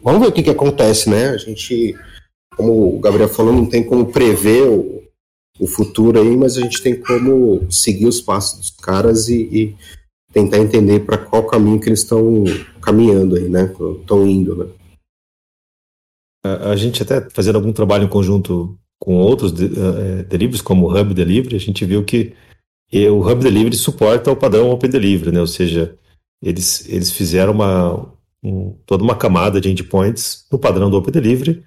[0.01, 1.29] vamos ver o que, que acontece, né?
[1.29, 1.95] A gente,
[2.55, 5.03] como o Gabriel falou, não tem como prever o,
[5.59, 9.75] o futuro aí, mas a gente tem como seguir os passos dos caras e, e
[10.37, 12.43] tentar entender para qual caminho que eles estão
[12.79, 13.73] caminhando aí, né?
[13.99, 14.67] Estão indo, né?
[16.43, 20.95] A, gente até fazendo algum trabalho em conjunto com outros de, uh, deliveries, como o
[20.95, 22.33] Hub Delivery, a gente viu que
[23.11, 25.41] o Hub Delivery suporta o padrão Open Delivery, né?
[25.41, 25.97] ou seja,
[26.41, 31.63] eles, eles fizeram uma, um, toda uma camada de endpoints no padrão do Open Delivery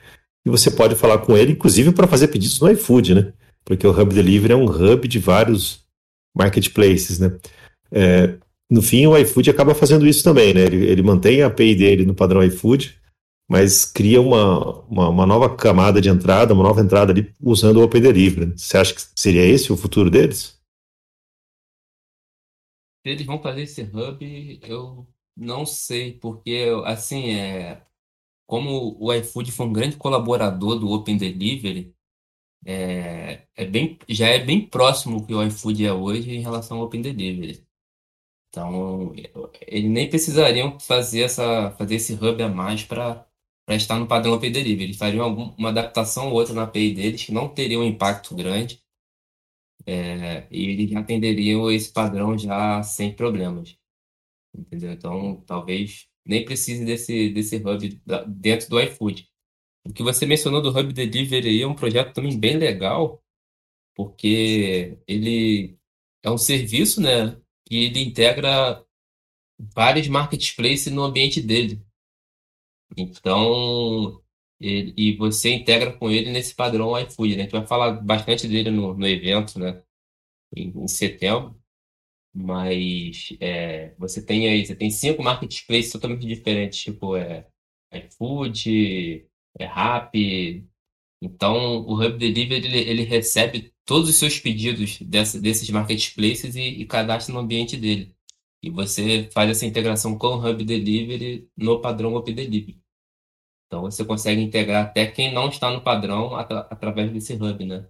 [0.47, 3.33] e você pode falar com ele, inclusive para fazer pedidos no iFood, né?
[3.65, 5.85] porque o Hub Delivery é um hub de vários
[6.35, 7.19] marketplaces.
[7.19, 7.37] Né?
[7.93, 8.39] É,
[8.71, 10.63] no fim, o iFood acaba fazendo isso também, né?
[10.63, 12.99] ele, ele mantém a API dele no padrão iFood,
[13.49, 17.83] mas cria uma, uma, uma, nova camada de entrada, uma nova entrada ali usando o
[17.83, 18.57] Open Delivery.
[18.57, 20.57] Você acha que seria esse o futuro deles?
[23.05, 25.05] Se eles vão fazer esse hub, eu
[25.37, 27.83] não sei, porque assim é
[28.47, 31.95] como o iFood foi um grande colaborador do Open Delivery,
[32.65, 36.85] é, é bem, já é bem próximo que o iFood é hoje em relação ao
[36.85, 37.65] Open Delivery.
[38.51, 39.15] Então,
[39.67, 43.27] eles nem precisariam fazer essa fazer esse hub a mais para
[43.67, 44.85] para estar no padrão API Delivery.
[44.85, 48.83] Eles fariam alguma adaptação ou outra na API deles que não teria um impacto grande
[49.87, 53.77] é, e eles atenderiam esse padrão já sem problemas.
[54.55, 54.93] Entendeu?
[54.93, 59.29] Então, talvez nem precise desse, desse hub dentro do iFood.
[59.85, 63.23] O que você mencionou do Hub Delivery é um projeto também bem legal,
[63.95, 65.79] porque ele
[66.23, 67.41] é um serviço, né,
[67.71, 68.85] que ele integra
[69.75, 71.81] vários marketplaces no ambiente dele.
[72.97, 74.23] Então,
[74.61, 77.43] ele, e você integra com ele nesse padrão iFood, né?
[77.43, 79.83] A gente vai falar bastante dele no, no evento, né?
[80.57, 81.61] Em, em setembro.
[82.35, 87.49] Mas é, você tem aí, você tem cinco marketplaces totalmente diferentes, tipo é,
[87.93, 89.27] iFood,
[89.59, 90.69] é Rappi.
[91.23, 96.61] Então, o Hub Delivery ele, ele recebe todos os seus pedidos dessa, desses marketplaces e,
[96.61, 98.15] e cadastra no ambiente dele.
[98.63, 102.81] E você faz essa integração com o Hub Delivery no padrão Up Delivery.
[103.67, 107.89] Então você consegue integrar até quem não está no padrão atra através desse hub, né?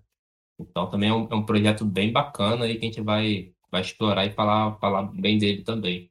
[0.59, 3.81] Então também é um, é um, projeto bem bacana e que a gente vai, vai
[3.81, 6.11] explorar e falar, falar bem dele também.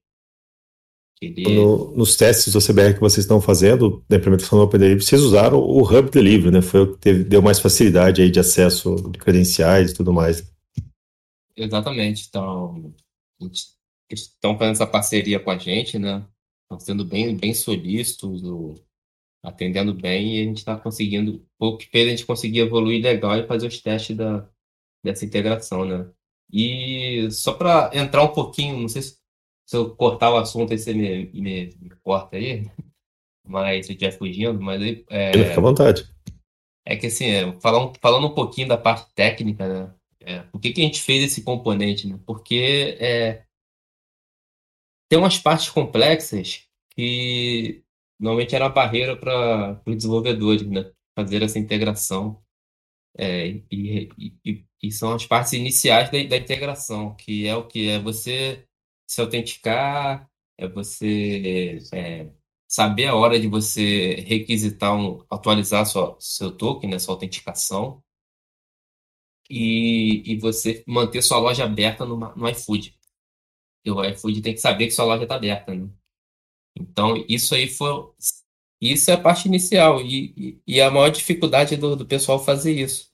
[1.22, 1.44] Ele...
[1.56, 5.22] No, nos testes do CBR que vocês estão fazendo, da implementação do Open Delivery, vocês
[5.22, 6.62] usaram o Hub Delivery, né?
[6.62, 10.50] Foi o que teve, deu mais facilidade aí de acesso de credenciais e tudo mais.
[11.58, 12.26] Exatamente.
[12.30, 12.94] Então,
[14.10, 16.26] estão fazendo essa parceria com a gente, né?
[16.64, 18.42] Estão sendo bem, bem solícitos,
[19.44, 23.38] atendendo bem e a gente está conseguindo, o que fez a gente conseguir evoluir legal
[23.38, 24.48] e fazer os testes da,
[25.04, 26.10] dessa integração, né?
[26.52, 29.19] E só para entrar um pouquinho, não sei se,
[29.70, 32.68] se, eu cortar o assunto aí você me, me, me corta aí,
[33.48, 35.06] mas se eu estiver fugindo, mas aí.
[35.08, 36.10] É, Fica à vontade.
[36.84, 39.94] É que assim, é, falando, falando um pouquinho da parte técnica, né?
[40.22, 42.20] É, por que, que a gente fez esse componente, né?
[42.26, 43.44] Porque é,
[45.08, 46.64] tem umas partes complexas
[46.96, 47.84] que
[48.20, 50.92] normalmente era a barreira para os desenvolvedores, né?
[51.16, 52.42] Fazer essa integração.
[53.16, 54.10] É, e,
[54.44, 58.66] e, e, são as partes iniciais da, da, integração, que é o que é você
[59.10, 62.30] se autenticar, é você é,
[62.68, 68.04] saber a hora de você requisitar, um, atualizar sua, seu token, né, sua autenticação,
[69.50, 72.96] e, e você manter sua loja aberta no, no iFood.
[73.84, 75.90] E o iFood tem que saber que sua loja está aberta, né?
[76.80, 78.14] Então, isso aí foi.
[78.82, 80.02] Isso é a parte inicial.
[80.02, 83.12] E, e, e a maior dificuldade do, do pessoal fazer isso.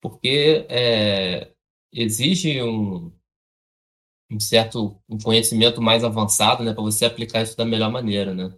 [0.00, 1.52] Porque é,
[1.92, 3.12] exige um,
[4.30, 8.54] um certo um conhecimento mais avançado, né, para você aplicar isso da melhor maneira, né?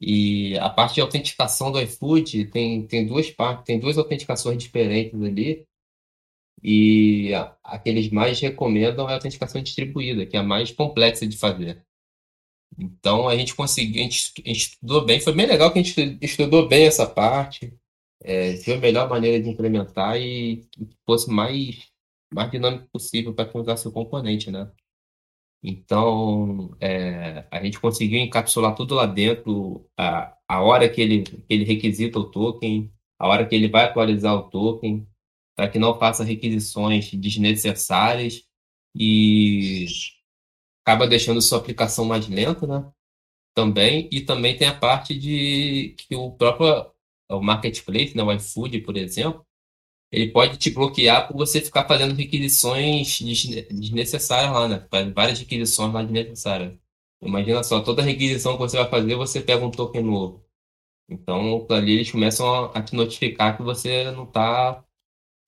[0.00, 5.20] E a parte de autenticação do iFood tem, tem duas partes, tem duas autenticações diferentes
[5.20, 5.66] ali.
[6.62, 10.72] E a, a que eles mais recomendam é a autenticação distribuída, que é a mais
[10.72, 11.84] complexa de fazer.
[12.78, 15.82] Então a gente conseguiu, a gente, a gente estudou bem, foi bem legal que a
[15.82, 17.72] gente estudou bem essa parte,
[18.22, 21.88] é, viu a melhor maneira de implementar e que fosse mais,
[22.32, 24.70] mais dinâmico possível para usar seu componente, né?
[25.62, 31.44] Então é, a gente conseguiu encapsular tudo lá dentro, a, a hora que ele, que
[31.48, 35.06] ele requisita o token, a hora que ele vai atualizar o token,
[35.56, 38.44] para que não faça requisições desnecessárias
[38.94, 39.86] e
[40.86, 42.90] acaba deixando sua aplicação mais lenta, né?
[43.54, 46.92] Também, e também tem a parte de que o próprio
[47.30, 49.44] o marketplace, né, o iFood, por exemplo,
[50.10, 53.20] ele pode te bloquear por você ficar fazendo requisições
[53.70, 54.86] desnecessárias lá, né?
[54.90, 56.78] Faz várias requisições lá desnecessárias.
[57.22, 60.44] Imagina só, toda requisição que você vai fazer, você pega um token novo.
[61.08, 64.84] Então, ali eles começam a te notificar que você não está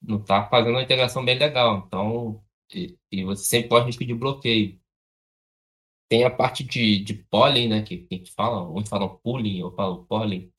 [0.02, 1.84] não tá fazendo uma integração bem legal.
[1.86, 2.42] Então,
[2.74, 4.80] e, e você sempre pode risco de bloqueio.
[6.08, 7.14] Tem a parte de, de
[7.68, 7.82] né?
[7.82, 10.52] Que, a gente fala, uns falam pooling, eu falo pólen.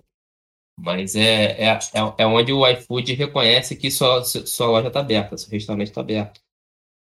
[0.82, 1.80] Mas é, é, é,
[2.24, 6.42] é onde o iFood reconhece que sua, sua loja está aberta, seu restaurante está aberto.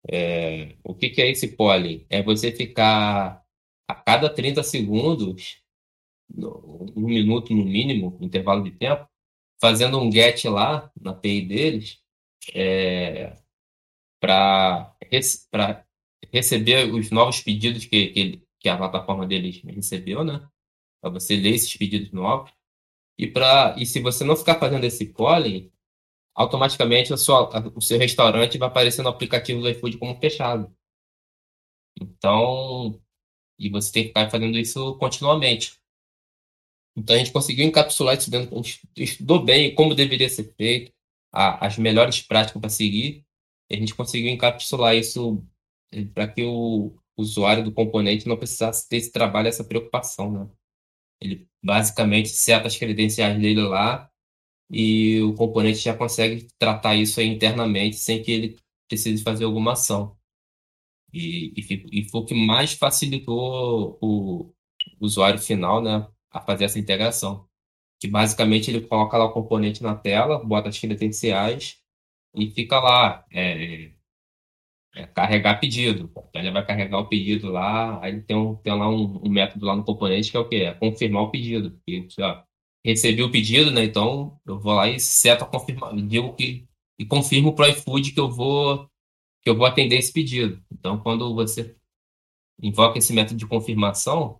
[0.09, 2.05] É, o que, que é esse pólen?
[2.09, 3.41] É você ficar
[3.87, 5.61] a cada 30 segundos,
[6.37, 9.07] um minuto no mínimo, intervalo de tempo,
[9.61, 11.99] fazendo um get lá na API deles
[12.53, 13.37] é,
[14.19, 14.93] para
[16.33, 20.45] receber os novos pedidos que, que, que a plataforma deles recebeu, né?
[21.01, 22.51] Para você ler esses pedidos novos.
[23.23, 25.71] E, pra, e se você não ficar fazendo esse polling,
[26.35, 30.75] automaticamente a sua, o seu restaurante vai aparecer no aplicativo do iFood como fechado.
[31.97, 33.01] Então,
[33.57, 35.79] e você tem que ficar fazendo isso continuamente.
[36.97, 40.91] Então a gente conseguiu encapsular isso dentro, a gente estudou bem como deveria ser feito,
[41.31, 43.25] a, as melhores práticas para seguir,
[43.69, 45.41] e a gente conseguiu encapsular isso
[46.13, 50.49] para que o usuário do componente não precisasse ter esse trabalho, essa preocupação, né?
[51.21, 54.09] Ele basicamente seta as credenciais dele lá
[54.69, 58.59] e o componente já consegue tratar isso internamente sem que ele
[58.89, 60.17] precise fazer alguma ação.
[61.13, 64.53] E, e, e foi o que mais facilitou o,
[64.99, 67.47] usuário final, né, a fazer essa integração.
[67.99, 71.77] Que basicamente ele coloca lá o componente na tela, bota as credenciais
[72.35, 73.92] e fica lá, é,
[74.95, 76.11] é, carregar pedido.
[76.29, 79.65] Então ele vai carregar o pedido lá, aí tem, um, tem lá um, um método
[79.65, 80.57] lá no componente que é o quê?
[80.57, 81.79] É confirmar o pedido.
[81.87, 82.43] E, ó,
[82.85, 83.83] recebi o pedido, né?
[83.83, 86.67] Então eu vou lá e seto a confirmar, digo que
[86.99, 88.87] e confirmo para o iFood que eu vou
[89.41, 90.63] que eu vou atender esse pedido.
[90.71, 91.75] Então quando você
[92.61, 94.39] invoca esse método de confirmação,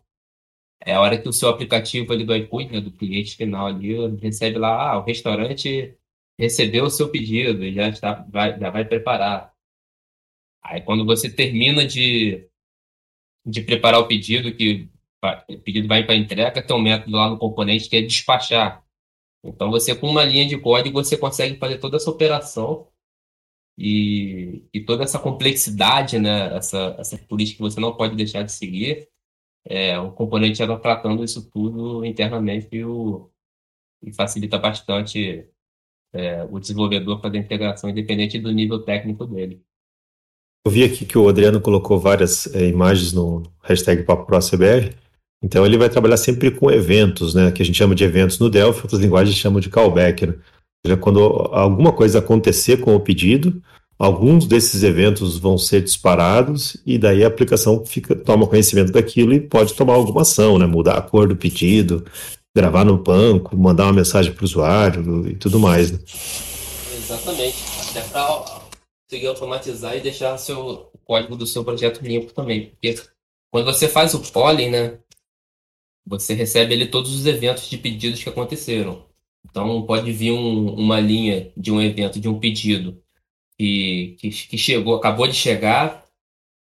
[0.86, 3.96] é a hora que o seu aplicativo ali do iFood, né, do cliente final ali,
[4.18, 5.98] recebe lá, ah, o restaurante
[6.38, 9.53] recebeu o seu pedido e já está vai, já vai preparar.
[10.64, 12.48] Aí quando você termina de
[13.46, 14.90] de preparar o pedido que
[15.50, 18.84] o pedido vai para entrega, tem um método lá no componente que é despachar.
[19.44, 22.88] Então, você com uma linha de código, você consegue fazer toda essa operação
[23.78, 26.56] e, e toda essa complexidade, né?
[26.56, 29.10] essa, essa política que você não pode deixar de seguir.
[29.66, 33.30] É, o componente está tratando isso tudo internamente e, o,
[34.02, 35.48] e facilita bastante
[36.14, 39.64] é, o desenvolvedor fazer a integração independente do nível técnico dele.
[40.66, 44.96] Eu vi aqui que o Adriano colocou várias é, imagens no hashtag PapoProCBR
[45.44, 47.52] então ele vai trabalhar sempre com eventos, né?
[47.52, 50.26] Que a gente chama de eventos no Delphi, outras linguagens chamam de callback.
[50.26, 50.34] Né?
[50.34, 50.40] Ou
[50.88, 51.20] seja, quando
[51.52, 53.62] alguma coisa acontecer com o pedido,
[54.00, 59.42] alguns desses eventos vão ser disparados e daí a aplicação fica, toma conhecimento daquilo e
[59.42, 60.66] pode tomar alguma ação, né?
[60.66, 62.06] Mudar a cor do pedido,
[62.56, 65.92] gravar no banco, mandar uma mensagem para o usuário e tudo mais.
[65.92, 66.00] Né?
[66.98, 67.58] Exatamente.
[67.90, 68.53] Até para
[69.14, 72.70] conseguir automatizar e deixar seu, o código do seu projeto limpo também.
[72.70, 72.96] Porque
[73.52, 75.00] quando você faz o polling, né?
[76.06, 79.06] você recebe ali todos os eventos de pedidos que aconteceram.
[79.46, 83.02] Então, pode vir um, uma linha de um evento, de um pedido
[83.58, 86.06] que, que, que, chegou, acabou de chegar,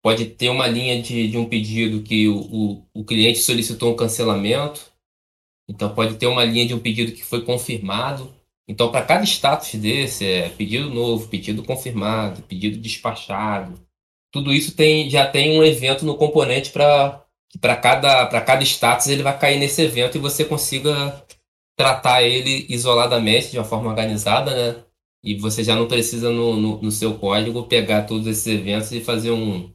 [0.03, 3.97] pode ter uma linha de, de um pedido que o, o, o cliente solicitou um
[3.97, 4.92] cancelamento,
[5.68, 8.32] então pode ter uma linha de um pedido que foi confirmado.
[8.68, 13.80] Então, para cada status desse, é pedido novo, pedido confirmado, pedido despachado,
[14.32, 17.22] tudo isso tem, já tem um evento no componente para
[17.60, 21.24] para cada, cada status ele vai cair nesse evento e você consiga
[21.76, 24.84] tratar ele isoladamente, de uma forma organizada, né?
[25.22, 29.00] E você já não precisa no, no, no seu código pegar todos esses eventos e
[29.00, 29.72] fazer um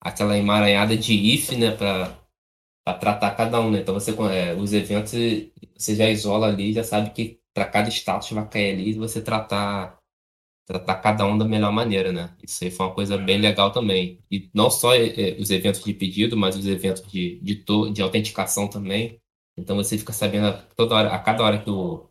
[0.00, 3.80] aquela emaranhada de if, né, para tratar cada um, né?
[3.80, 5.12] Então você é, os eventos
[5.76, 9.22] você já isola ali, já sabe que para cada status vai cair ali e você
[9.22, 9.98] tratar
[10.66, 12.34] tratar cada um da melhor maneira, né?
[12.42, 14.18] Isso aí foi uma coisa bem legal também.
[14.30, 18.00] E não só é, os eventos de pedido, mas os eventos de, de, to, de
[18.02, 19.20] autenticação também.
[19.56, 22.08] Então você fica sabendo a, toda hora, a cada hora que o,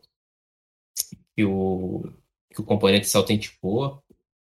[1.36, 2.02] que o,
[2.50, 4.02] que o componente se autenticou,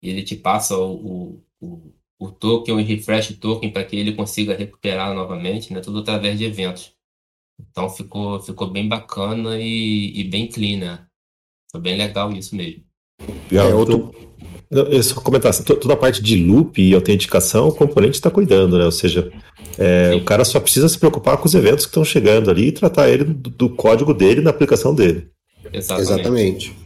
[0.02, 5.14] ele te passa o, o, o token, o refresh token, para que ele consiga recuperar
[5.14, 5.82] novamente, né?
[5.82, 6.94] Tudo através de eventos.
[7.72, 11.00] Então ficou, ficou bem bacana e, e bem clean, né?
[11.72, 12.84] Foi bem legal isso mesmo.
[13.52, 14.14] É, outro...
[14.72, 18.78] Eu só comentar, assim, toda a parte de loop e autenticação, o componente está cuidando,
[18.78, 18.86] né?
[18.86, 19.32] Ou seja,
[19.80, 22.72] é, o cara só precisa se preocupar com os eventos que estão chegando ali e
[22.72, 25.28] tratar ele do, do, código dele na aplicação dele.
[25.74, 26.12] Exatamente.
[26.12, 26.78] Exatamente.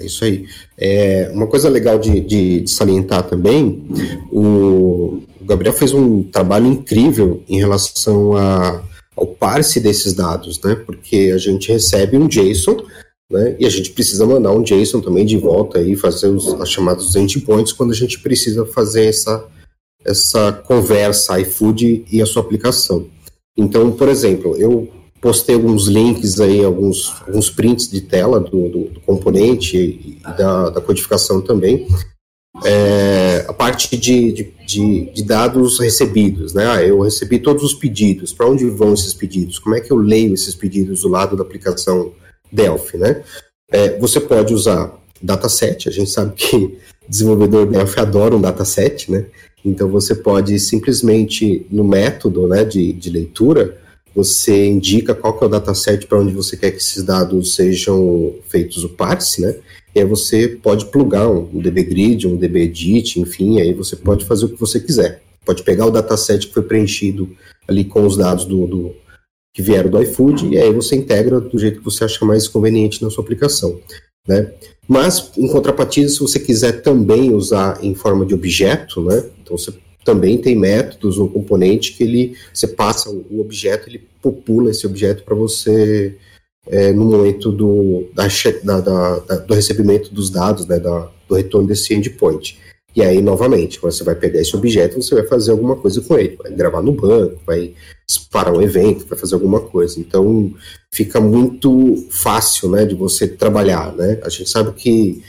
[0.00, 0.46] É isso aí.
[0.76, 3.86] É, uma coisa legal de, de, de salientar também,
[4.32, 8.82] o, o, Gabriel fez um trabalho incrível em relação a,
[9.18, 10.74] ao parse desses dados, né?
[10.74, 12.84] Porque a gente recebe um JSON
[13.30, 13.56] né?
[13.58, 17.14] E a gente precisa mandar um JSON também de volta e fazer os, as chamadas
[17.14, 19.46] endpoints quando a gente precisa fazer essa,
[20.04, 23.06] essa conversa iFood e a sua aplicação.
[23.56, 24.88] Então, por exemplo, eu
[25.20, 30.70] postei alguns links aí, alguns, alguns prints de tela do, do, do componente e da,
[30.70, 31.86] da codificação também.
[32.64, 36.66] É, a parte de, de, de, de, dados recebidos, né?
[36.66, 39.58] Ah, eu recebi todos os pedidos, para onde vão esses pedidos?
[39.58, 42.12] Como é que eu leio esses pedidos do lado da aplicação
[42.50, 43.22] Delphi, né?
[43.70, 46.78] É, você pode usar dataset, a gente sabe que
[47.08, 49.26] desenvolvedor Delphi adora um dataset, né?
[49.64, 53.76] Então você pode simplesmente no método né, de, de leitura,
[54.14, 58.34] você indica qual que é o dataset para onde você quer que esses dados sejam
[58.48, 59.56] feitos o parse, né?
[59.94, 64.48] E aí você pode plugar um dbgrid, um dbedit, enfim, aí você pode fazer o
[64.48, 65.22] que você quiser.
[65.44, 67.30] Pode pegar o dataset que foi preenchido
[67.66, 68.94] ali com os dados do, do
[69.52, 73.02] que vieram do iFood, e aí você integra do jeito que você acha mais conveniente
[73.02, 73.80] na sua aplicação.
[74.26, 74.52] Né?
[74.86, 79.24] Mas, em contrapartida, se você quiser também usar em forma de objeto, né?
[79.42, 79.72] então você
[80.08, 85.22] também tem métodos, um componente que ele, você passa o objeto, ele popula esse objeto
[85.22, 86.16] para você
[86.66, 88.26] é, no momento do, da,
[88.64, 92.58] da, da, do recebimento dos dados, né, da, do retorno desse endpoint.
[92.96, 96.38] E aí, novamente, você vai pegar esse objeto, você vai fazer alguma coisa com ele,
[96.42, 97.74] vai gravar no banco, vai
[98.32, 100.00] parar um evento, vai fazer alguma coisa.
[100.00, 100.54] Então,
[100.90, 104.18] fica muito fácil, né, de você trabalhar, né?
[104.22, 105.22] A gente sabe que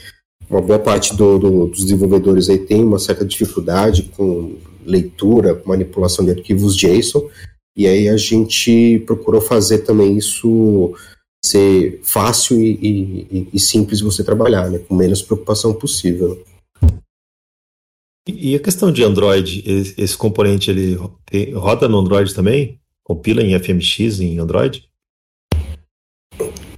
[0.48, 6.24] uma boa parte do, do, dos desenvolvedores aí tem uma certa dificuldade com leitura, manipulação
[6.24, 7.28] de arquivos JSON,
[7.76, 10.94] e aí a gente procurou fazer também isso
[11.44, 16.42] ser fácil e, e, e simples você trabalhar, né, com menos preocupação possível.
[18.28, 19.64] E a questão de Android,
[19.96, 20.98] esse componente ele
[21.54, 22.78] roda no Android também?
[23.02, 24.88] Compila em FMX em Android?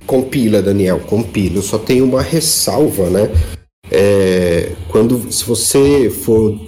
[0.06, 1.56] Compila, Daniel, compila.
[1.56, 3.28] Eu só tenho uma ressalva, né?
[3.90, 6.58] É, quando, se você for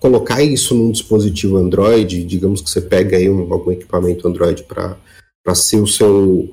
[0.00, 5.54] colocar isso num dispositivo Android, digamos que você pega aí um, algum equipamento Android para
[5.54, 6.48] ser o seu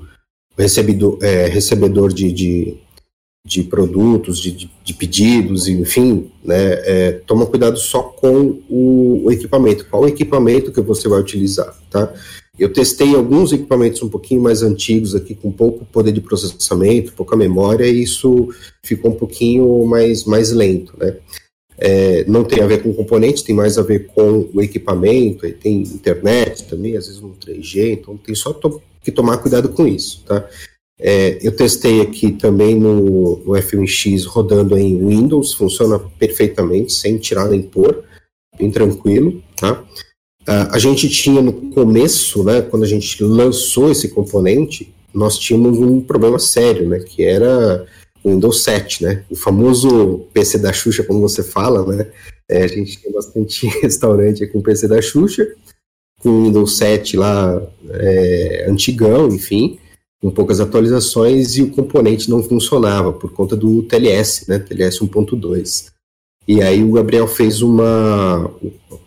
[0.58, 2.78] recebedor, é, recebedor de, de,
[3.46, 9.86] de produtos, de, de, pedidos, enfim, né, é, toma cuidado só com o, o, equipamento.
[9.90, 12.12] Qual equipamento que você vai utilizar, tá?
[12.58, 17.36] Eu testei alguns equipamentos um pouquinho mais antigos aqui, com pouco poder de processamento, pouca
[17.36, 18.48] memória, e isso
[18.82, 21.18] ficou um pouquinho mais, mais lento, né?
[21.78, 25.82] É, não tem a ver com componente, tem mais a ver com o equipamento, tem
[25.82, 30.24] internet também, às vezes no 3G, então tem só to que tomar cuidado com isso,
[30.26, 30.48] tá?
[31.00, 37.50] É, eu testei aqui também no, no F1X rodando em Windows, funciona perfeitamente, sem tirar
[37.50, 38.04] nem pôr,
[38.58, 39.84] bem tranquilo, tá?
[40.48, 45.78] Uh, a gente tinha no começo, né, quando a gente lançou esse componente, nós tínhamos
[45.80, 47.86] um problema sério, né, que era
[48.30, 52.08] Windows 7, né, o famoso PC da Xuxa, como você fala, né,
[52.50, 55.48] é, a gente tem bastante restaurante com PC da Xuxa,
[56.20, 57.62] com Windows 7 lá
[57.92, 59.80] é, antigão, enfim,
[60.22, 65.94] com poucas atualizações e o componente não funcionava por conta do TLS, né, TLS 1.2.
[66.48, 68.52] E aí o Gabriel fez uma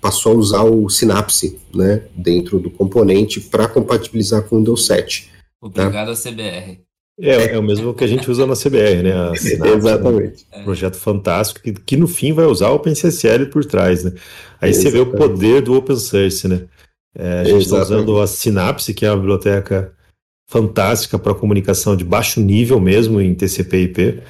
[0.01, 5.31] passou a usar o Synapse, né, dentro do componente para compatibilizar com o Windows 7.
[5.61, 6.31] Obrigado tá?
[6.31, 6.88] CBR.
[7.21, 9.13] É, é o mesmo que a gente usa na CBR, né?
[9.13, 10.47] A Synapse, Exatamente.
[10.55, 14.13] Um projeto fantástico que, que no fim vai usar o OpenCSL por trás, né?
[14.61, 14.75] Aí Exatamente.
[14.75, 16.67] você vê o poder do open source, né?
[17.17, 19.93] É, a gente está usando a Synapse, que é uma biblioteca
[20.49, 24.23] fantástica para comunicação de baixo nível mesmo em TCP/IP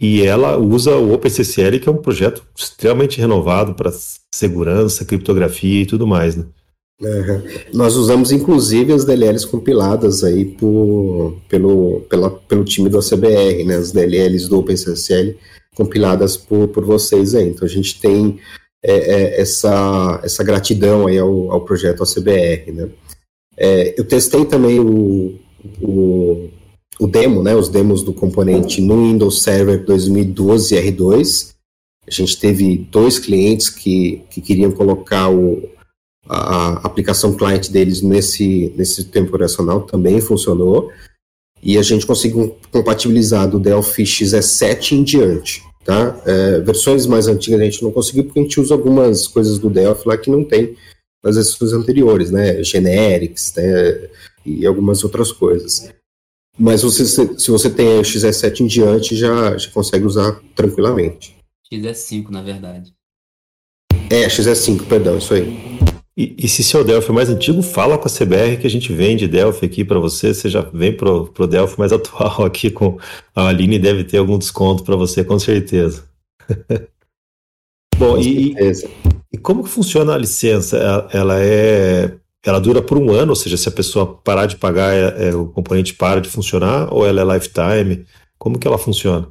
[0.00, 3.92] e ela usa o OpenCCL, que é um projeto extremamente renovado para
[4.34, 6.46] segurança, criptografia e tudo mais, né?
[7.00, 7.42] Uhum.
[7.72, 13.76] Nós usamos inclusive as DLLs compiladas aí por, pelo, pela, pelo time do ACBR, né?
[13.76, 15.34] As DLLs do OpenCCL
[15.74, 17.48] compiladas por, por vocês aí.
[17.48, 18.38] Então a gente tem
[18.82, 22.88] é, é, essa, essa gratidão aí ao, ao projeto ACBR, né?
[23.56, 25.38] É, eu testei também o,
[25.80, 26.48] o
[27.00, 31.54] o demo, né, os demos do componente no Windows Server 2012 R2.
[32.06, 35.66] A gente teve dois clientes que, que queriam colocar o,
[36.30, 40.90] a, aplicação client deles nesse, nesse tempo operacional, também funcionou.
[41.62, 45.62] E a gente conseguiu compatibilizar do Delphi XE7 em diante.
[45.84, 46.20] Tá?
[46.24, 49.68] É, versões mais antigas a gente não conseguiu porque a gente usa algumas coisas do
[49.68, 50.76] Delphi lá que não tem
[51.22, 52.62] nas versões anteriores, né?
[52.62, 54.08] Generics né?
[54.46, 55.92] e algumas outras coisas.
[56.58, 61.36] Mas você, se você tem o XE7 em diante, já, já consegue usar tranquilamente.
[61.72, 62.92] XE5, na verdade.
[64.10, 65.79] É, XE5, perdão, isso aí.
[66.16, 68.92] E, e se seu Delphi é mais antigo, fala com a CBR que a gente
[68.92, 70.34] vende Delphi aqui para você.
[70.34, 72.98] Você já vem pro, pro Delphi mais atual aqui com
[73.34, 76.04] a Aline deve ter algum desconto para você, com certeza.
[77.96, 78.90] Bom, com e, certeza.
[79.32, 80.76] e como que funciona a licença?
[80.76, 84.56] Ela, ela é ela dura por um ano, ou seja, se a pessoa parar de
[84.56, 88.06] pagar, é, é, o componente para de funcionar, ou ela é lifetime?
[88.38, 89.28] Como que ela funciona?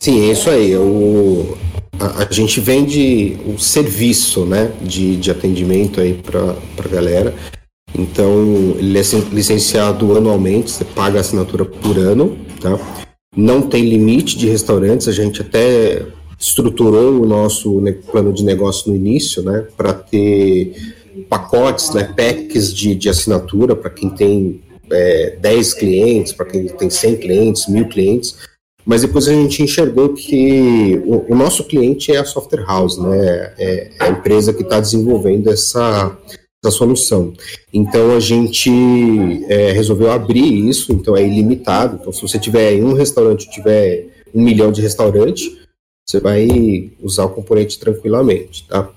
[0.00, 0.74] Sim, é isso aí.
[0.76, 1.58] O,
[1.98, 7.34] a, a gente vende o serviço né, de, de atendimento aí para a galera.
[7.94, 12.78] Então, ele é licenciado anualmente, você paga a assinatura por ano, tá?
[13.34, 16.04] Não tem limite de restaurantes, a gente até
[16.38, 20.72] estruturou o nosso plano de negócio no início, né, para ter
[21.28, 26.88] pacotes, né, packs de, de assinatura para quem tem é, 10 clientes, para quem tem
[26.88, 28.36] 100 clientes, mil clientes,
[28.88, 33.52] mas depois a gente enxergou que o, o nosso cliente é a software house, né,
[33.58, 36.16] é, é a empresa que está desenvolvendo essa,
[36.64, 37.34] essa solução.
[37.70, 38.70] Então a gente
[39.46, 41.98] é, resolveu abrir isso, então é ilimitado.
[42.00, 45.54] Então se você tiver um restaurante, tiver um milhão de restaurantes,
[46.06, 48.90] você vai usar o componente tranquilamente, tá?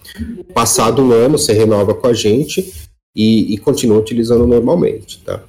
[0.53, 2.73] Passado um ano, você renova com a gente
[3.13, 5.43] e, e continua utilizando normalmente, tá?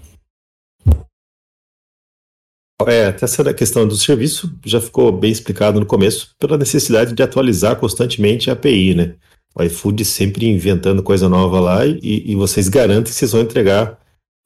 [2.86, 7.76] É, essa questão do serviço já ficou bem explicado no começo, pela necessidade de atualizar
[7.76, 9.14] constantemente a API, né?
[9.54, 13.98] O iFood sempre inventando coisa nova lá e, e vocês garantem que vocês vão entregar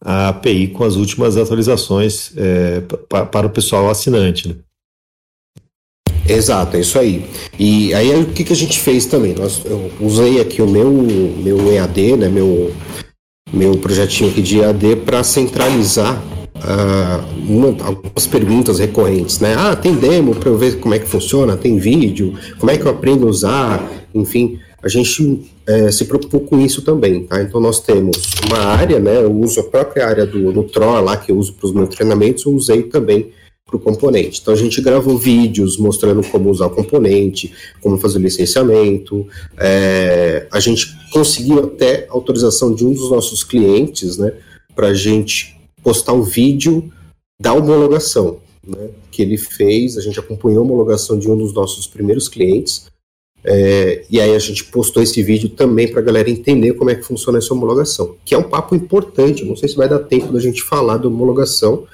[0.05, 4.57] a API com as últimas atualizações é, para o pessoal assinante, né?
[6.29, 7.25] Exato, é isso aí.
[7.59, 9.35] E aí o que, que a gente fez também?
[9.35, 12.75] Nós, eu usei aqui o meu, meu EAD, né, meu,
[13.53, 16.21] meu projetinho aqui de EAD para centralizar
[16.65, 19.55] uh, uma, algumas perguntas recorrentes, né?
[19.57, 22.85] Ah, tem demo para eu ver como é que funciona, tem vídeo, como é que
[22.85, 27.43] eu aprendo a usar, enfim, a gente é, se preocupou com isso também, tá?
[27.43, 29.23] Então nós temos uma área, né?
[29.23, 31.89] Eu uso a própria área do no Tron lá que eu uso para os meus
[31.89, 33.33] treinamentos, eu usei também
[33.67, 34.39] para o componente.
[34.41, 39.27] Então a gente gravou vídeos mostrando como usar o componente, como fazer o licenciamento.
[39.59, 44.35] É, a gente conseguiu até autorização de um dos nossos clientes, né,
[44.75, 45.56] para a gente
[45.87, 46.91] postar o vídeo
[47.41, 49.97] da homologação, né, que ele fez.
[49.97, 52.87] A gente acompanhou a homologação de um dos nossos primeiros clientes.
[53.45, 56.97] É, e aí a gente postou esse vídeo também para a galera entender como é
[56.97, 59.45] que funciona essa homologação, que é um papo importante.
[59.45, 61.87] Não sei se vai dar tempo da gente falar da homologação,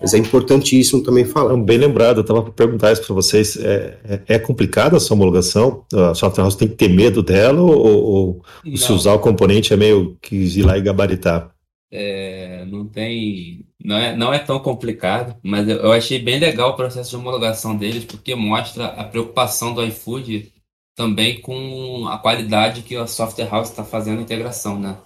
[0.00, 1.54] mas é importantíssimo também falar.
[1.58, 3.58] Bem lembrado, eu estava para perguntar isso para vocês.
[3.58, 5.84] É, é, é complicada essa homologação?
[5.92, 8.42] A software house tem que ter medo dela ou, ou
[8.74, 11.53] se usar o componente é meio que ir lá e gabaritar?
[11.96, 13.64] É, não tem.
[13.82, 17.16] Não é, não é tão complicado, mas eu, eu achei bem legal o processo de
[17.16, 20.52] homologação deles, porque mostra a preocupação do iFood
[20.96, 24.98] também com a qualidade que a software house está fazendo a integração, né?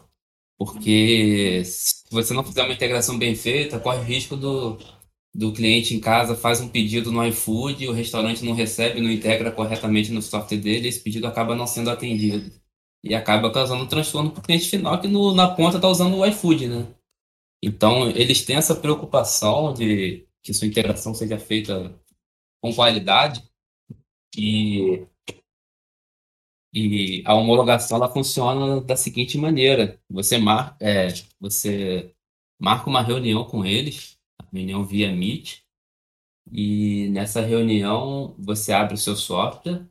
[0.58, 4.78] Porque se você não fizer uma integração bem feita, corre o risco do,
[5.34, 9.52] do cliente em casa faz um pedido no iFood, o restaurante não recebe, não integra
[9.52, 12.50] corretamente no software dele, esse pedido acaba não sendo atendido.
[13.02, 16.16] E acaba causando um transtorno para o cliente final que no, na ponta está usando
[16.16, 16.94] o iFood, né?
[17.62, 21.94] Então, eles têm essa preocupação de que sua integração seja feita
[22.62, 23.42] com qualidade
[24.36, 25.06] e
[26.72, 31.08] e a homologação ela funciona da seguinte maneira: você marca, é,
[31.40, 32.14] você
[32.60, 34.18] marca uma reunião com eles,
[34.52, 35.62] reunião via Meet,
[36.52, 39.86] e nessa reunião você abre o seu software,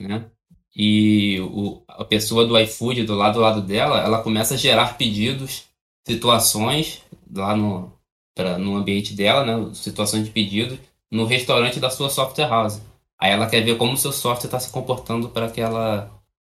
[0.00, 0.30] né?
[0.74, 4.96] E o, a pessoa do iFood do lado do lado dela, ela começa a gerar
[4.96, 5.64] pedidos,
[6.06, 7.02] situações
[7.34, 7.92] lá no,
[8.34, 9.74] pra, no ambiente dela, né?
[9.74, 10.78] Situações de pedidos
[11.10, 12.80] no restaurante da sua software house.
[13.18, 16.10] Aí ela quer ver como o seu software está se comportando para aquela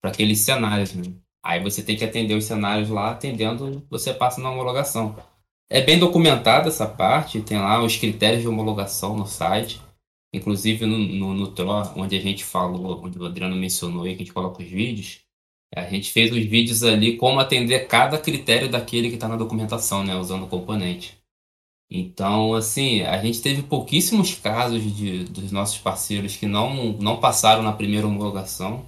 [0.01, 1.05] para aqueles cenários, né?
[1.45, 5.17] Aí você tem que atender os cenários lá, atendendo, você passa na homologação.
[5.71, 9.81] É bem documentada essa parte, tem lá os critérios de homologação no site.
[10.35, 14.23] Inclusive no, no, no TRO, onde a gente falou, onde o Adriano mencionou aí que
[14.23, 15.21] a gente coloca os vídeos,
[15.75, 20.05] a gente fez os vídeos ali como atender cada critério daquele que está na documentação,
[20.05, 20.15] né?
[20.17, 21.19] Usando o componente.
[21.91, 27.63] Então, assim, a gente teve pouquíssimos casos de, dos nossos parceiros que não, não passaram
[27.63, 28.87] na primeira homologação.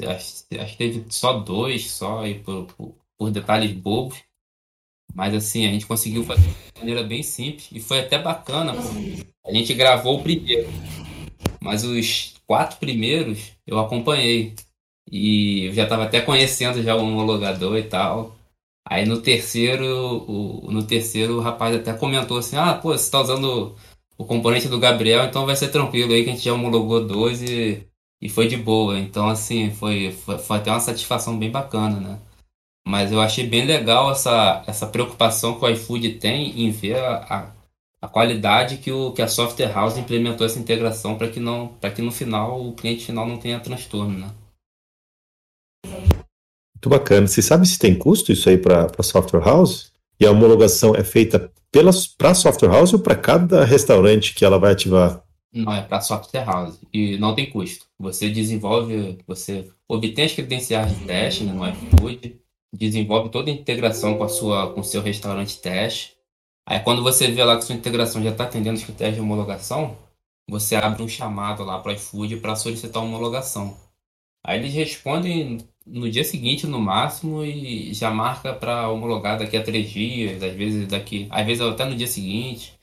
[0.00, 4.22] Acho, acho que teve só dois, só aí por, por, por, detalhes bobos.
[5.14, 8.74] Mas, assim, a gente conseguiu fazer de maneira bem simples e foi até bacana.
[9.44, 10.68] A gente gravou o primeiro,
[11.60, 14.54] mas os quatro primeiros eu acompanhei.
[15.10, 18.36] E eu já estava até conhecendo já o homologador e tal.
[18.88, 19.84] Aí no terceiro,
[20.28, 23.74] o, no terceiro o rapaz até comentou assim, ah, pô, você tá usando
[24.16, 27.42] o componente do Gabriel, então vai ser tranquilo aí que a gente já homologou dois
[27.42, 27.86] e,
[28.20, 28.98] e foi de boa.
[28.98, 32.20] Então, assim, foi, foi, foi até uma satisfação bem bacana, né?
[32.86, 37.52] Mas eu achei bem legal essa, essa preocupação que o iFood tem em ver a,
[38.00, 42.00] a qualidade que, o, que a software house implementou essa integração para que não que
[42.00, 44.30] no final o cliente final não tenha transtorno, né?
[45.84, 47.26] Muito bacana.
[47.26, 49.92] Você sabe se tem custo isso aí para a software house?
[50.20, 51.50] E a homologação é feita
[52.16, 55.22] para a software house ou para cada restaurante que ela vai ativar?
[55.52, 56.78] Não, é para a software house.
[56.92, 57.84] E não tem custo.
[57.98, 62.40] Você desenvolve, você obtém as credenciais de teste né, no iFood,
[62.72, 66.16] desenvolve toda a integração com a sua com seu restaurante teste.
[66.66, 69.96] Aí quando você vê lá que sua integração já está atendendo os critérios de homologação,
[70.48, 73.76] você abre um chamado lá para o iFood para solicitar homologação.
[74.44, 79.62] Aí eles respondem no dia seguinte, no máximo, e já marca para homologar daqui a
[79.62, 82.78] três dias, às vezes daqui, às vezes até no dia seguinte.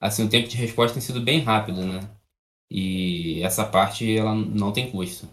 [0.00, 2.00] Assim, o tempo de resposta tem sido bem rápido, né?
[2.70, 5.28] E essa parte ela não tem custo.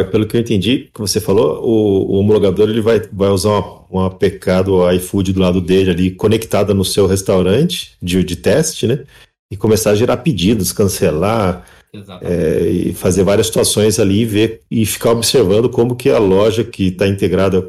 [0.00, 3.50] É, pelo que eu entendi, que você falou, o, o homologador ele vai, vai usar
[3.50, 8.36] uma, uma APK do iFood do lado dele ali, conectada no seu restaurante de, de
[8.36, 9.04] teste, né?
[9.50, 11.66] E começar a gerar pedidos, cancelar,
[12.22, 16.62] é, e fazer várias situações ali e ver e ficar observando como que a loja
[16.62, 17.62] que está integrada,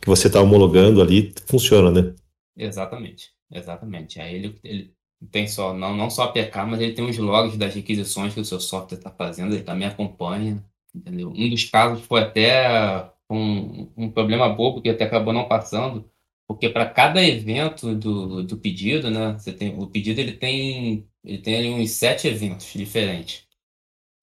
[0.00, 2.14] que você está homologando ali, funciona, né?
[2.56, 4.20] Exatamente, exatamente.
[4.20, 4.94] Aí ele, ele
[5.30, 8.44] tem só, não, não só APK, mas ele tem os logs das requisições que o
[8.44, 11.30] seu software está fazendo, ele também acompanha, entendeu?
[11.30, 16.10] Um dos casos foi até um, um problema bobo que até acabou não passando,
[16.48, 21.38] porque para cada evento do, do pedido, né, você tem, o pedido ele tem, ele
[21.38, 23.44] tem uns sete eventos diferentes.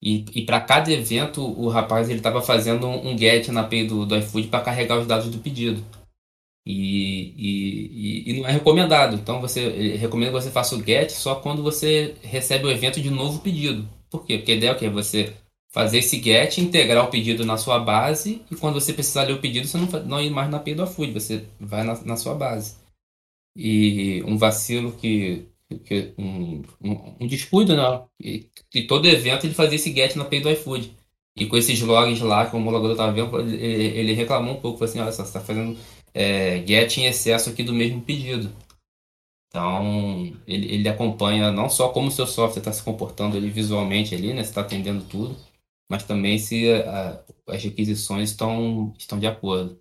[0.01, 4.05] E, e para cada evento, o rapaz ele estava fazendo um, get na API do,
[4.05, 5.84] do iFood para carregar os dados do pedido.
[6.65, 9.15] E, e, e, não é recomendado.
[9.15, 13.09] Então você recomenda que você faça o get só quando você recebe o evento de
[13.09, 13.88] novo pedido.
[14.09, 14.38] Por quê?
[14.38, 14.89] Porque a ideia é o quê?
[14.89, 15.34] Você
[15.70, 19.41] fazer esse get, integrar o pedido na sua base e quando você precisar ler o
[19.41, 22.34] pedido, você não, não ir mais na API do iFood, você vai na, na sua
[22.34, 22.76] base.
[23.55, 25.47] E um vacilo que,
[25.84, 28.03] que um, um, um descuido, né?
[28.20, 30.95] E, que todo evento ele fazia esse get na API do iFood.
[31.36, 34.80] E com esses logs lá que o homologador estava vendo, ele, ele reclamou um pouco,
[34.80, 35.78] falou assim, olha só, você está fazendo
[36.13, 38.51] é, get em excesso aqui do mesmo pedido.
[39.49, 44.13] Então, ele, ele acompanha não só como o seu software está se comportando ali visualmente
[44.15, 45.38] ali, né, se está atendendo tudo,
[45.90, 49.80] mas também se a, as requisições estão, estão de acordo.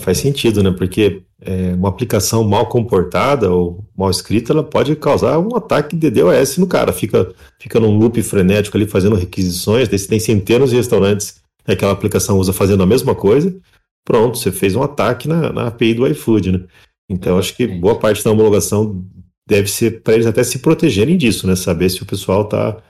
[0.00, 0.72] Faz sentido, né?
[0.72, 6.10] Porque é, uma aplicação mal comportada ou mal escrita, ela pode causar um ataque de
[6.10, 6.92] DDoS no cara.
[6.92, 11.72] Fica, fica num loop frenético ali fazendo requisições, daí você tem centenas de restaurantes que
[11.72, 13.56] aquela aplicação usa fazendo a mesma coisa,
[14.04, 16.64] pronto, você fez um ataque na, na API do iFood, né?
[17.08, 19.04] Então, acho que boa parte da homologação
[19.48, 21.56] deve ser para eles até se protegerem disso, né?
[21.56, 22.82] Saber se o pessoal está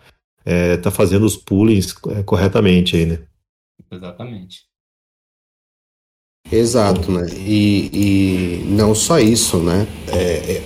[0.44, 3.18] é, tá fazendo os poolings é, corretamente aí, né?
[3.90, 4.64] Exatamente.
[6.52, 7.26] Exato, né?
[7.38, 9.86] E, e não só isso, né?
[10.08, 10.62] É, é,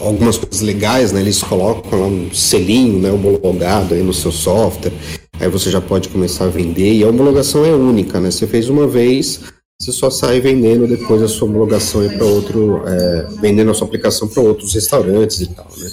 [0.00, 1.20] algumas coisas legais, né?
[1.20, 3.10] Eles colocam lá um selinho, né?
[3.10, 4.92] Homologado aí no seu software.
[5.40, 6.92] Aí você já pode começar a vender.
[6.92, 8.30] E a homologação é única, né?
[8.30, 9.40] Você fez uma vez,
[9.80, 14.28] você só sai vendendo depois a sua homologação para outro, é, vendendo a sua aplicação
[14.28, 15.88] para outros restaurantes e tal, né?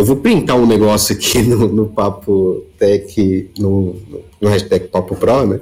[0.00, 3.94] Eu vou printar um negócio aqui no, no Papo Tech, no,
[4.40, 5.60] no hashtag Papo Pro, né?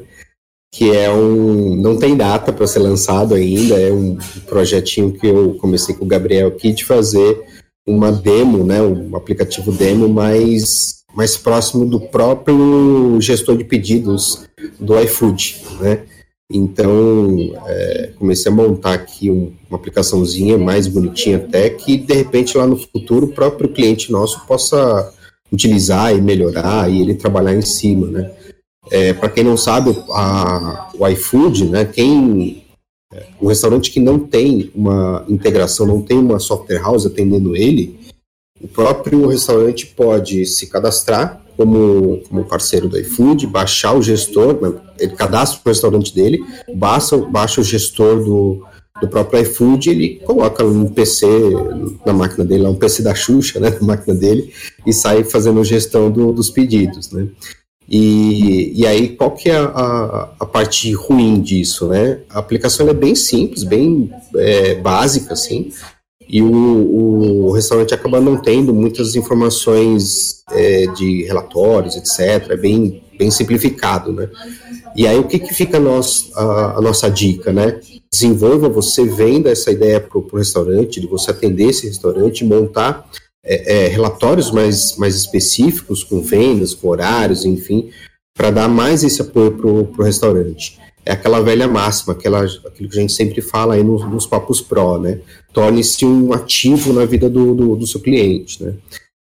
[0.72, 1.74] Que é um.
[1.74, 4.16] Não tem data para ser lançado ainda, é um
[4.46, 7.42] projetinho que eu comecei com o Gabriel aqui de fazer
[7.84, 8.80] uma demo, né?
[8.80, 14.44] Um aplicativo demo mais, mais próximo do próprio gestor de pedidos
[14.78, 16.04] do iFood, né?
[16.50, 17.36] Então,
[17.66, 22.66] é, comecei a montar aqui um, uma aplicaçãozinha mais bonitinha até, que de repente lá
[22.66, 25.12] no futuro o próprio cliente nosso possa
[25.52, 28.30] utilizar e melhorar e ele trabalhar em cima, né?
[28.90, 31.84] É, Para quem não sabe, a, o iFood, né?
[31.84, 32.64] Quem
[33.12, 37.98] é, o restaurante que não tem uma integração, não tem uma software house atendendo ele,
[38.60, 44.72] o próprio restaurante pode se cadastrar como, como parceiro do iFood, baixar o gestor, né,
[44.96, 46.40] ele cadastra o restaurante dele,
[46.72, 48.64] baixa, baixa o gestor do,
[49.00, 51.26] do próprio iFood, ele coloca um PC
[52.06, 54.52] na máquina dele, um PC da Xuxa, né, na máquina dele,
[54.86, 57.26] e sai fazendo gestão do, dos pedidos, né.
[57.90, 62.18] E, e aí, qual que é a, a, a parte ruim disso, né?
[62.28, 65.72] A aplicação é bem simples, bem é, básica, assim,
[66.28, 72.50] e o, o restaurante acaba não tendo muitas informações é, de relatórios, etc.
[72.50, 74.28] É bem, bem simplificado, né?
[74.94, 77.80] E aí o que, que fica a, nós, a, a nossa dica, né?
[78.12, 83.08] Desenvolva, você venda essa ideia para o restaurante, de você atender esse restaurante, montar
[83.42, 87.90] é, é, relatórios mais, mais específicos, com vendas, com horários, enfim,
[88.34, 90.78] para dar mais esse apoio para o restaurante
[91.08, 94.60] é aquela velha máxima, aquela, aquilo que a gente sempre fala aí nos, nos papos
[94.60, 95.20] pró, né?
[95.54, 98.74] Torne-se um ativo na vida do, do, do, seu cliente, né?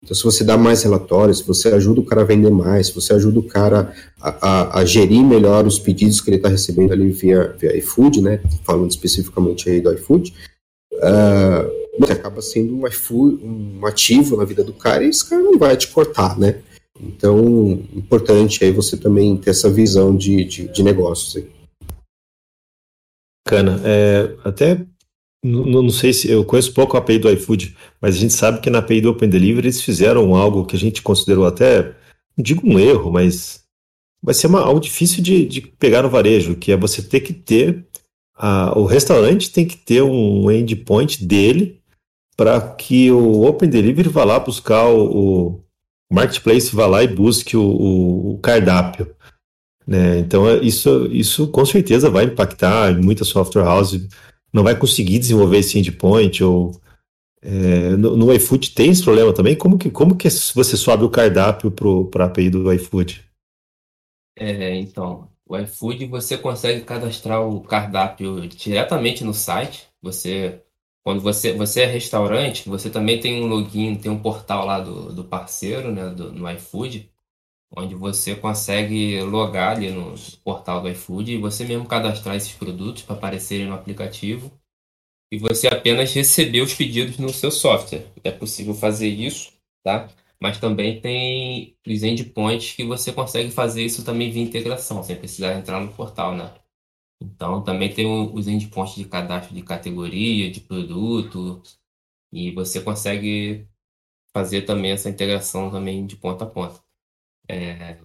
[0.03, 2.93] Então, se você dá mais relatórios, se você ajuda o cara a vender mais, se
[2.93, 6.91] você ajuda o cara a, a, a gerir melhor os pedidos que ele está recebendo
[6.91, 8.41] ali via, via iFood, né?
[8.65, 10.33] Falando especificamente aí do iFood,
[10.93, 15.41] uh, você acaba sendo um, iFood, um ativo na vida do cara e esse cara
[15.41, 16.57] não vai te cortar, né?
[16.99, 21.56] Então, importante aí você também ter essa visão de, de, de negócios aí.
[23.47, 23.81] Bacana.
[23.85, 24.85] É, até
[25.43, 28.59] não, não, sei se eu conheço pouco a API do iFood, mas a gente sabe
[28.59, 31.95] que na API do Open Delivery eles fizeram algo que a gente considerou até,
[32.35, 33.63] não digo um erro, mas
[34.21, 37.33] vai ser uma, algo difícil de, de, pegar no varejo, que é você ter que
[37.33, 37.87] ter
[38.35, 41.81] a, o restaurante tem que ter um endpoint dele
[42.35, 45.63] para que o Open Delivery vá lá buscar o,
[46.09, 49.15] o Marketplace vá lá e busque o, o, o cardápio.
[49.87, 50.19] Né?
[50.19, 53.97] Então, é, isso, isso com certeza vai impactar muita software house,
[54.51, 56.79] não vai conseguir desenvolver esse endpoint, ou
[57.41, 59.55] é, no, no, iFood tem esse problema também?
[59.55, 63.23] Como que, como que você sobe o cardápio para a API do iFood?
[64.35, 70.61] É, então, o iFood você consegue cadastrar o cardápio diretamente no site, você
[71.07, 75.13] quando você, você é restaurante, você também tem um login, tem um portal lá do,
[75.13, 77.09] do parceiro, né, do, no iFood,
[77.75, 80.13] onde você consegue logar ali no
[80.43, 84.51] portal do iFood e você mesmo cadastrar esses produtos para aparecerem no aplicativo
[85.31, 88.05] e você apenas receber os pedidos no seu software.
[88.23, 89.53] É possível fazer isso,
[89.83, 90.09] tá?
[90.39, 95.53] Mas também tem os endpoints que você consegue fazer isso também via integração, sem precisar
[95.55, 96.53] entrar no portal, né?
[97.21, 101.61] Então, também tem os endpoints de cadastro de categoria, de produto,
[102.31, 103.67] e você consegue
[104.33, 106.81] fazer também essa integração também de ponta a ponta.
[107.49, 107.97] É,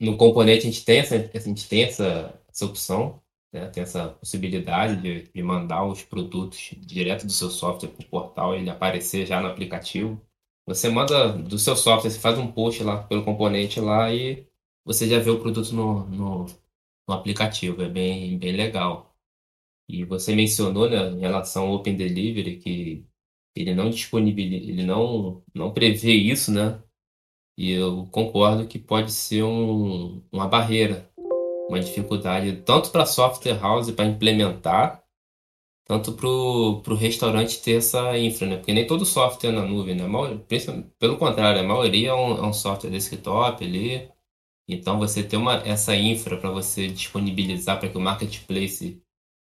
[0.00, 3.22] no componente a gente tem essa, a gente tem essa, essa opção,
[3.52, 3.68] né?
[3.68, 8.54] tem essa possibilidade de, de mandar os produtos direto do seu software para o portal,
[8.54, 10.20] ele aparecer já no aplicativo.
[10.66, 14.46] Você manda do seu software, você faz um post lá pelo componente lá e
[14.84, 16.46] você já vê o produto no, no
[17.08, 19.16] no aplicativo, é bem, bem legal.
[19.88, 23.06] E você mencionou, né, em relação ao Open Delivery, que
[23.54, 26.82] ele não disponibiliza, ele não, não prevê isso, né?
[27.56, 31.10] E eu concordo que pode ser um, uma barreira,
[31.68, 35.02] uma dificuldade, tanto para a software house para implementar,
[35.86, 38.56] tanto para o restaurante ter essa infra, né?
[38.56, 40.04] Porque nem todo software é na nuvem, né?
[40.98, 44.10] Pelo contrário, a maioria é um, é um software desktop ali,
[44.68, 49.00] então, você ter uma, essa infra para você disponibilizar para que o marketplace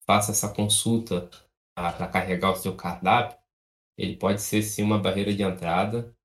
[0.05, 1.29] faça essa consulta
[1.75, 3.37] para carregar o seu cardápio,
[3.97, 6.15] ele pode ser sim uma barreira de entrada.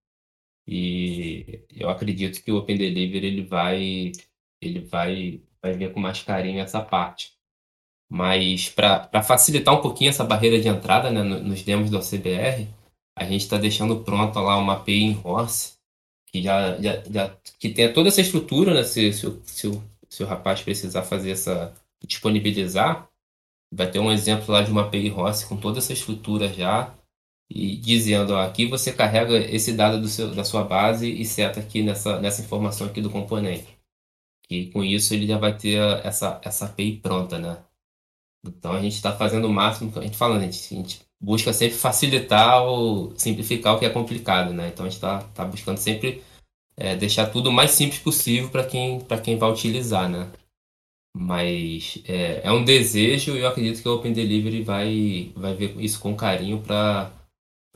[0.67, 4.13] E eu acredito que o Open Delivery ele vai,
[4.61, 7.33] ele vai, vai ver com mais carinho essa parte.
[8.11, 12.69] Mas para facilitar um pouquinho essa barreira de entrada né, nos demos do CBR,
[13.17, 15.77] a gente está deixando pronta lá uma API em Horse
[16.37, 18.83] que já, já, já que tenha toda essa estrutura, né?
[18.85, 21.73] Se, se, se, o, se o rapaz precisar fazer essa
[22.05, 23.09] disponibilizar,
[23.73, 26.95] vai ter um exemplo lá de uma API Rossi com toda essa estrutura já
[27.51, 31.61] e dizendo, ó, aqui você carrega esse dado do seu, da sua base e seta
[31.61, 33.77] aqui nessa, nessa informação aqui do componente.
[34.51, 37.59] E com isso ele já vai ter essa, essa API pronta, né?
[38.47, 41.53] Então a gente está fazendo o máximo, a gente falando, a gente, a gente busca
[41.53, 44.69] sempre facilitar ou simplificar o que é complicado, né?
[44.69, 46.23] Então a gente está tá buscando sempre
[46.77, 50.31] é, deixar tudo o mais simples possível para quem, quem vai utilizar, né?
[51.17, 55.75] Mas é, é, um desejo e eu acredito que o Open Delivery vai, vai ver
[55.81, 57.11] isso com carinho para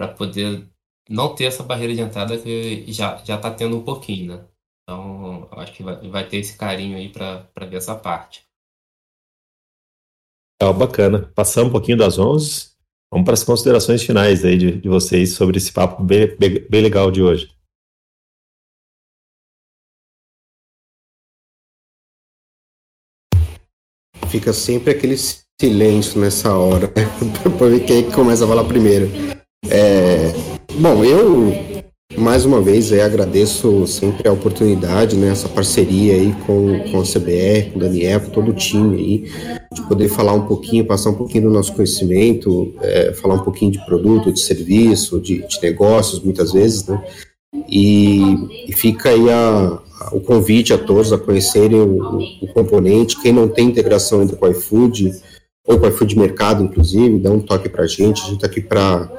[0.09, 0.69] poder
[1.09, 4.45] não ter essa barreira de entrada que já está tendo um pouquinho, né?
[4.83, 8.45] Então, acho que vai, vai ter esse carinho aí para ver essa parte.
[10.61, 11.31] É bacana.
[11.35, 12.71] Passamos um pouquinho das 11.
[13.13, 16.83] Vamos para as considerações finais aí de, de vocês sobre esse papo bem, bem, bem
[16.83, 17.51] legal de hoje.
[24.29, 25.17] Fica sempre aquele
[25.61, 26.87] silêncio nessa hora,
[27.59, 29.09] para ver quem começa a falar primeiro.
[29.71, 30.33] É,
[30.81, 31.53] bom, eu
[32.19, 37.71] mais uma vez agradeço sempre a oportunidade, né, essa parceria aí com, com a CBR,
[37.71, 41.15] com o Daniel, com todo o time aí, de poder falar um pouquinho, passar um
[41.15, 46.21] pouquinho do nosso conhecimento, é, falar um pouquinho de produto, de serviço, de, de negócios,
[46.21, 47.03] muitas vezes, né?
[47.69, 53.21] E, e fica aí a, a, o convite a todos a conhecerem o, o, componente.
[53.21, 55.13] Quem não tem integração ainda com o iFood,
[55.65, 58.23] ou com o iFood Mercado, inclusive, dá um toque para a gente.
[58.23, 59.11] A gente está aqui para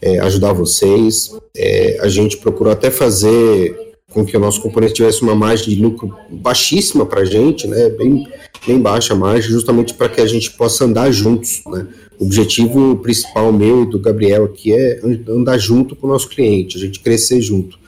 [0.00, 1.30] é, ajudar vocês.
[1.56, 5.82] É, a gente procurou até fazer com que o nosso componente tivesse uma margem de
[5.82, 8.26] lucro baixíssima para a gente, né, bem,
[8.66, 11.62] bem baixa a margem, justamente para que a gente possa andar juntos.
[11.66, 11.86] Né.
[12.18, 16.78] O objetivo principal meu e do Gabriel aqui é andar junto com o nosso cliente,
[16.78, 17.78] a gente crescer junto.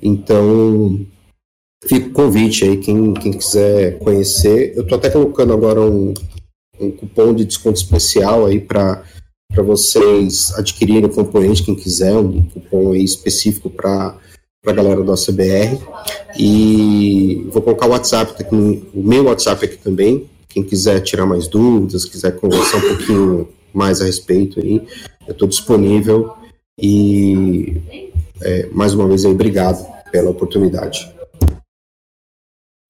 [0.00, 1.04] Então,
[1.84, 4.72] fica o convite aí, quem, quem quiser conhecer.
[4.76, 6.14] Eu estou até colocando agora um,
[6.78, 9.02] um cupom de desconto especial aí para
[9.48, 14.18] para vocês adquirirem o componente, quem quiser, um cupom específico para
[14.66, 15.78] a galera do ACBR.
[16.38, 20.28] E vou colocar o WhatsApp, aqui, o meu WhatsApp aqui também.
[20.48, 24.86] Quem quiser tirar mais dúvidas, quiser conversar um pouquinho mais a respeito aí,
[25.26, 26.34] eu estou disponível.
[26.78, 27.80] E
[28.42, 31.12] é, mais uma vez aí, obrigado pela oportunidade.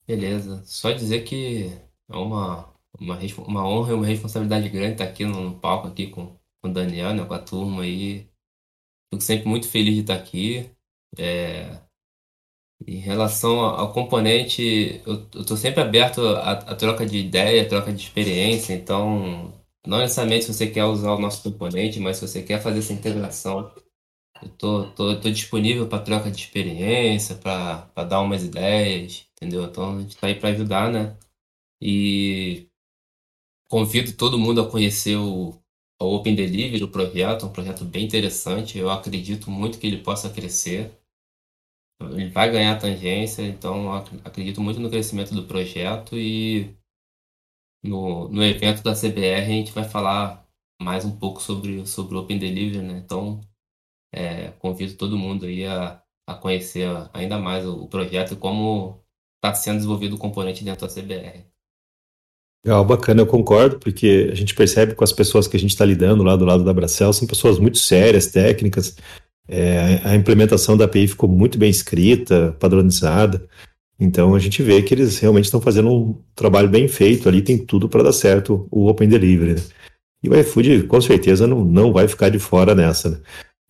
[0.06, 0.62] Beleza.
[0.64, 1.72] Só dizer que
[2.08, 2.68] é uma,
[3.00, 6.32] uma, uma honra e uma responsabilidade grande estar aqui no palco aqui com,
[6.66, 8.28] com o Daniel, né, com a turma aí.
[9.12, 10.70] Fico sempre muito feliz de estar aqui.
[11.18, 11.80] É,
[12.86, 17.92] em relação ao componente, eu estou sempre aberto à, à, troca de ideia, à troca
[17.92, 19.52] de experiência, então
[19.86, 22.92] não necessariamente se você quer usar o nosso componente, mas se você quer fazer essa
[22.92, 23.72] integração,
[24.42, 29.64] eu tô, tô, tô disponível para troca de experiência, para dar umas ideias, entendeu?
[29.64, 31.16] Então a gente está aí para ajudar, né?
[31.80, 32.68] E
[33.68, 35.54] convido todo mundo a conhecer o,
[36.00, 38.78] ao Open Delivery, o projeto, é um projeto bem interessante.
[38.78, 40.92] Eu acredito muito que ele possa crescer.
[42.00, 43.92] Ele vai ganhar tangência, então
[44.24, 46.76] acredito muito no crescimento do projeto e
[47.82, 50.46] no, no evento da CBR a gente vai falar
[50.80, 52.98] mais um pouco sobre, sobre o Open Delivery, né?
[52.98, 53.40] Então,
[54.12, 59.02] é, convido todo mundo aí a, a conhecer ainda mais o, o projeto e como
[59.36, 61.46] está sendo desenvolvido o componente dentro da CBR.
[62.66, 65.84] Legal, bacana, eu concordo, porque a gente percebe com as pessoas que a gente está
[65.84, 68.96] lidando lá do lado da Bracel, são pessoas muito sérias, técnicas,
[69.46, 73.46] é, a implementação da API ficou muito bem escrita, padronizada,
[74.00, 77.56] então a gente vê que eles realmente estão fazendo um trabalho bem feito ali, tem
[77.56, 79.54] tudo para dar certo o Open Delivery.
[79.54, 79.62] Né?
[80.24, 83.10] E o iFood com certeza não, não vai ficar de fora nessa.
[83.10, 83.18] Né?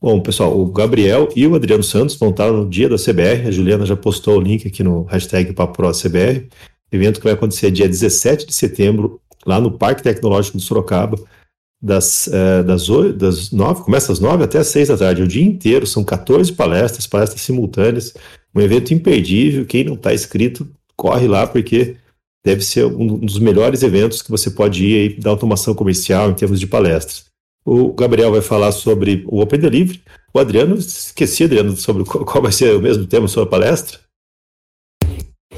[0.00, 3.50] Bom, pessoal, o Gabriel e o Adriano Santos vão estar no dia da CBR, a
[3.50, 6.48] Juliana já postou o link aqui no hashtag PaproCBR,
[6.90, 11.18] evento que vai acontecer dia 17 de setembro, lá no Parque Tecnológico de Sorocaba,
[11.80, 15.28] das, uh, das, 8, das 9, começa às 9 até às 6 da tarde, o
[15.28, 18.14] dia inteiro, são 14 palestras, palestras simultâneas,
[18.54, 21.96] um evento imperdível, quem não está inscrito, corre lá, porque
[22.44, 26.34] deve ser um dos melhores eventos que você pode ir aí da automação comercial em
[26.34, 27.26] termos de palestras.
[27.64, 30.00] O Gabriel vai falar sobre o Open Delivery,
[30.32, 33.98] o Adriano, esqueci, Adriano, sobre qual vai ser o mesmo tema sua palestra?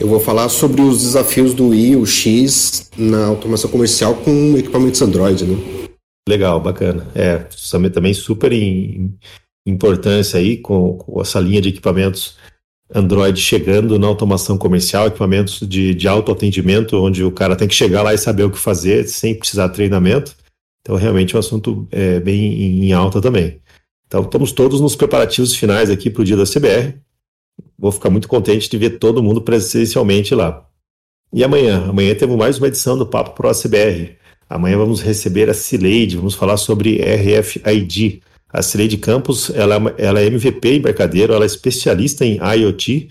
[0.00, 5.02] Eu vou falar sobre os desafios do I, o X, na automação comercial com equipamentos
[5.02, 5.88] Android, né?
[6.28, 7.04] Legal, bacana.
[7.16, 7.38] É,
[7.92, 9.12] também super em,
[9.66, 12.36] importância aí com, com, essa linha de equipamentos
[12.94, 18.02] Android chegando na automação comercial, equipamentos de, de autoatendimento, onde o cara tem que chegar
[18.02, 20.36] lá e saber o que fazer sem precisar de treinamento.
[20.80, 23.60] Então, realmente é um assunto é, bem em alta também.
[24.06, 26.94] Então, estamos todos nos preparativos finais aqui para o dia da CBR
[27.78, 30.66] vou ficar muito contente de ver todo mundo presencialmente lá.
[31.32, 31.88] E amanhã?
[31.88, 34.16] Amanhã temos mais uma edição do Papo Pro CBR.
[34.48, 38.22] Amanhã vamos receber a Cileide, vamos falar sobre RFID.
[38.50, 43.10] A Cileide Campos, ela, ela é MVP embarcadeiro, ela é especialista em IoT,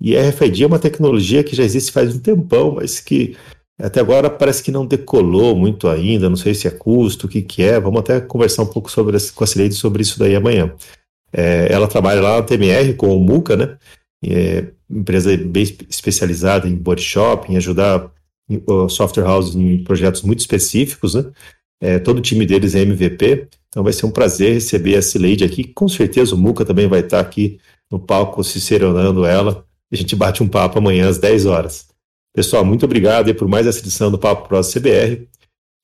[0.00, 3.36] e RFID é uma tecnologia que já existe faz um tempão, mas que
[3.78, 7.42] até agora parece que não decolou muito ainda, não sei se é custo, o que,
[7.42, 7.78] que é.
[7.78, 10.72] Vamos até conversar um pouco sobre, com a Cileide sobre isso daí amanhã.
[11.32, 13.76] É, ela trabalha lá na TMR com o Muca, né?
[14.24, 18.10] É, empresa bem especializada em body shop, em ajudar
[18.66, 21.30] o software houses em projetos muito específicos, né?
[21.80, 25.44] É, todo o time deles é MVP, então vai ser um prazer receber a Cileide
[25.44, 25.64] aqui.
[25.64, 27.60] Com certeza o Muca também vai estar aqui
[27.90, 29.64] no palco ciceronando ela.
[29.90, 31.88] A gente bate um papo amanhã às 10 horas.
[32.34, 35.28] Pessoal, muito obrigado por mais essa edição do Papo Pro CBR.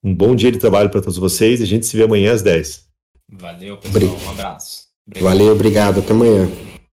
[0.02, 2.42] Um bom dia de trabalho para todos vocês e a gente se vê amanhã às
[2.42, 2.86] 10.
[3.32, 4.18] Valeu, pessoal.
[4.26, 4.83] Um abraço.
[5.20, 6.00] Valeu, obrigado.
[6.00, 6.48] Até amanhã.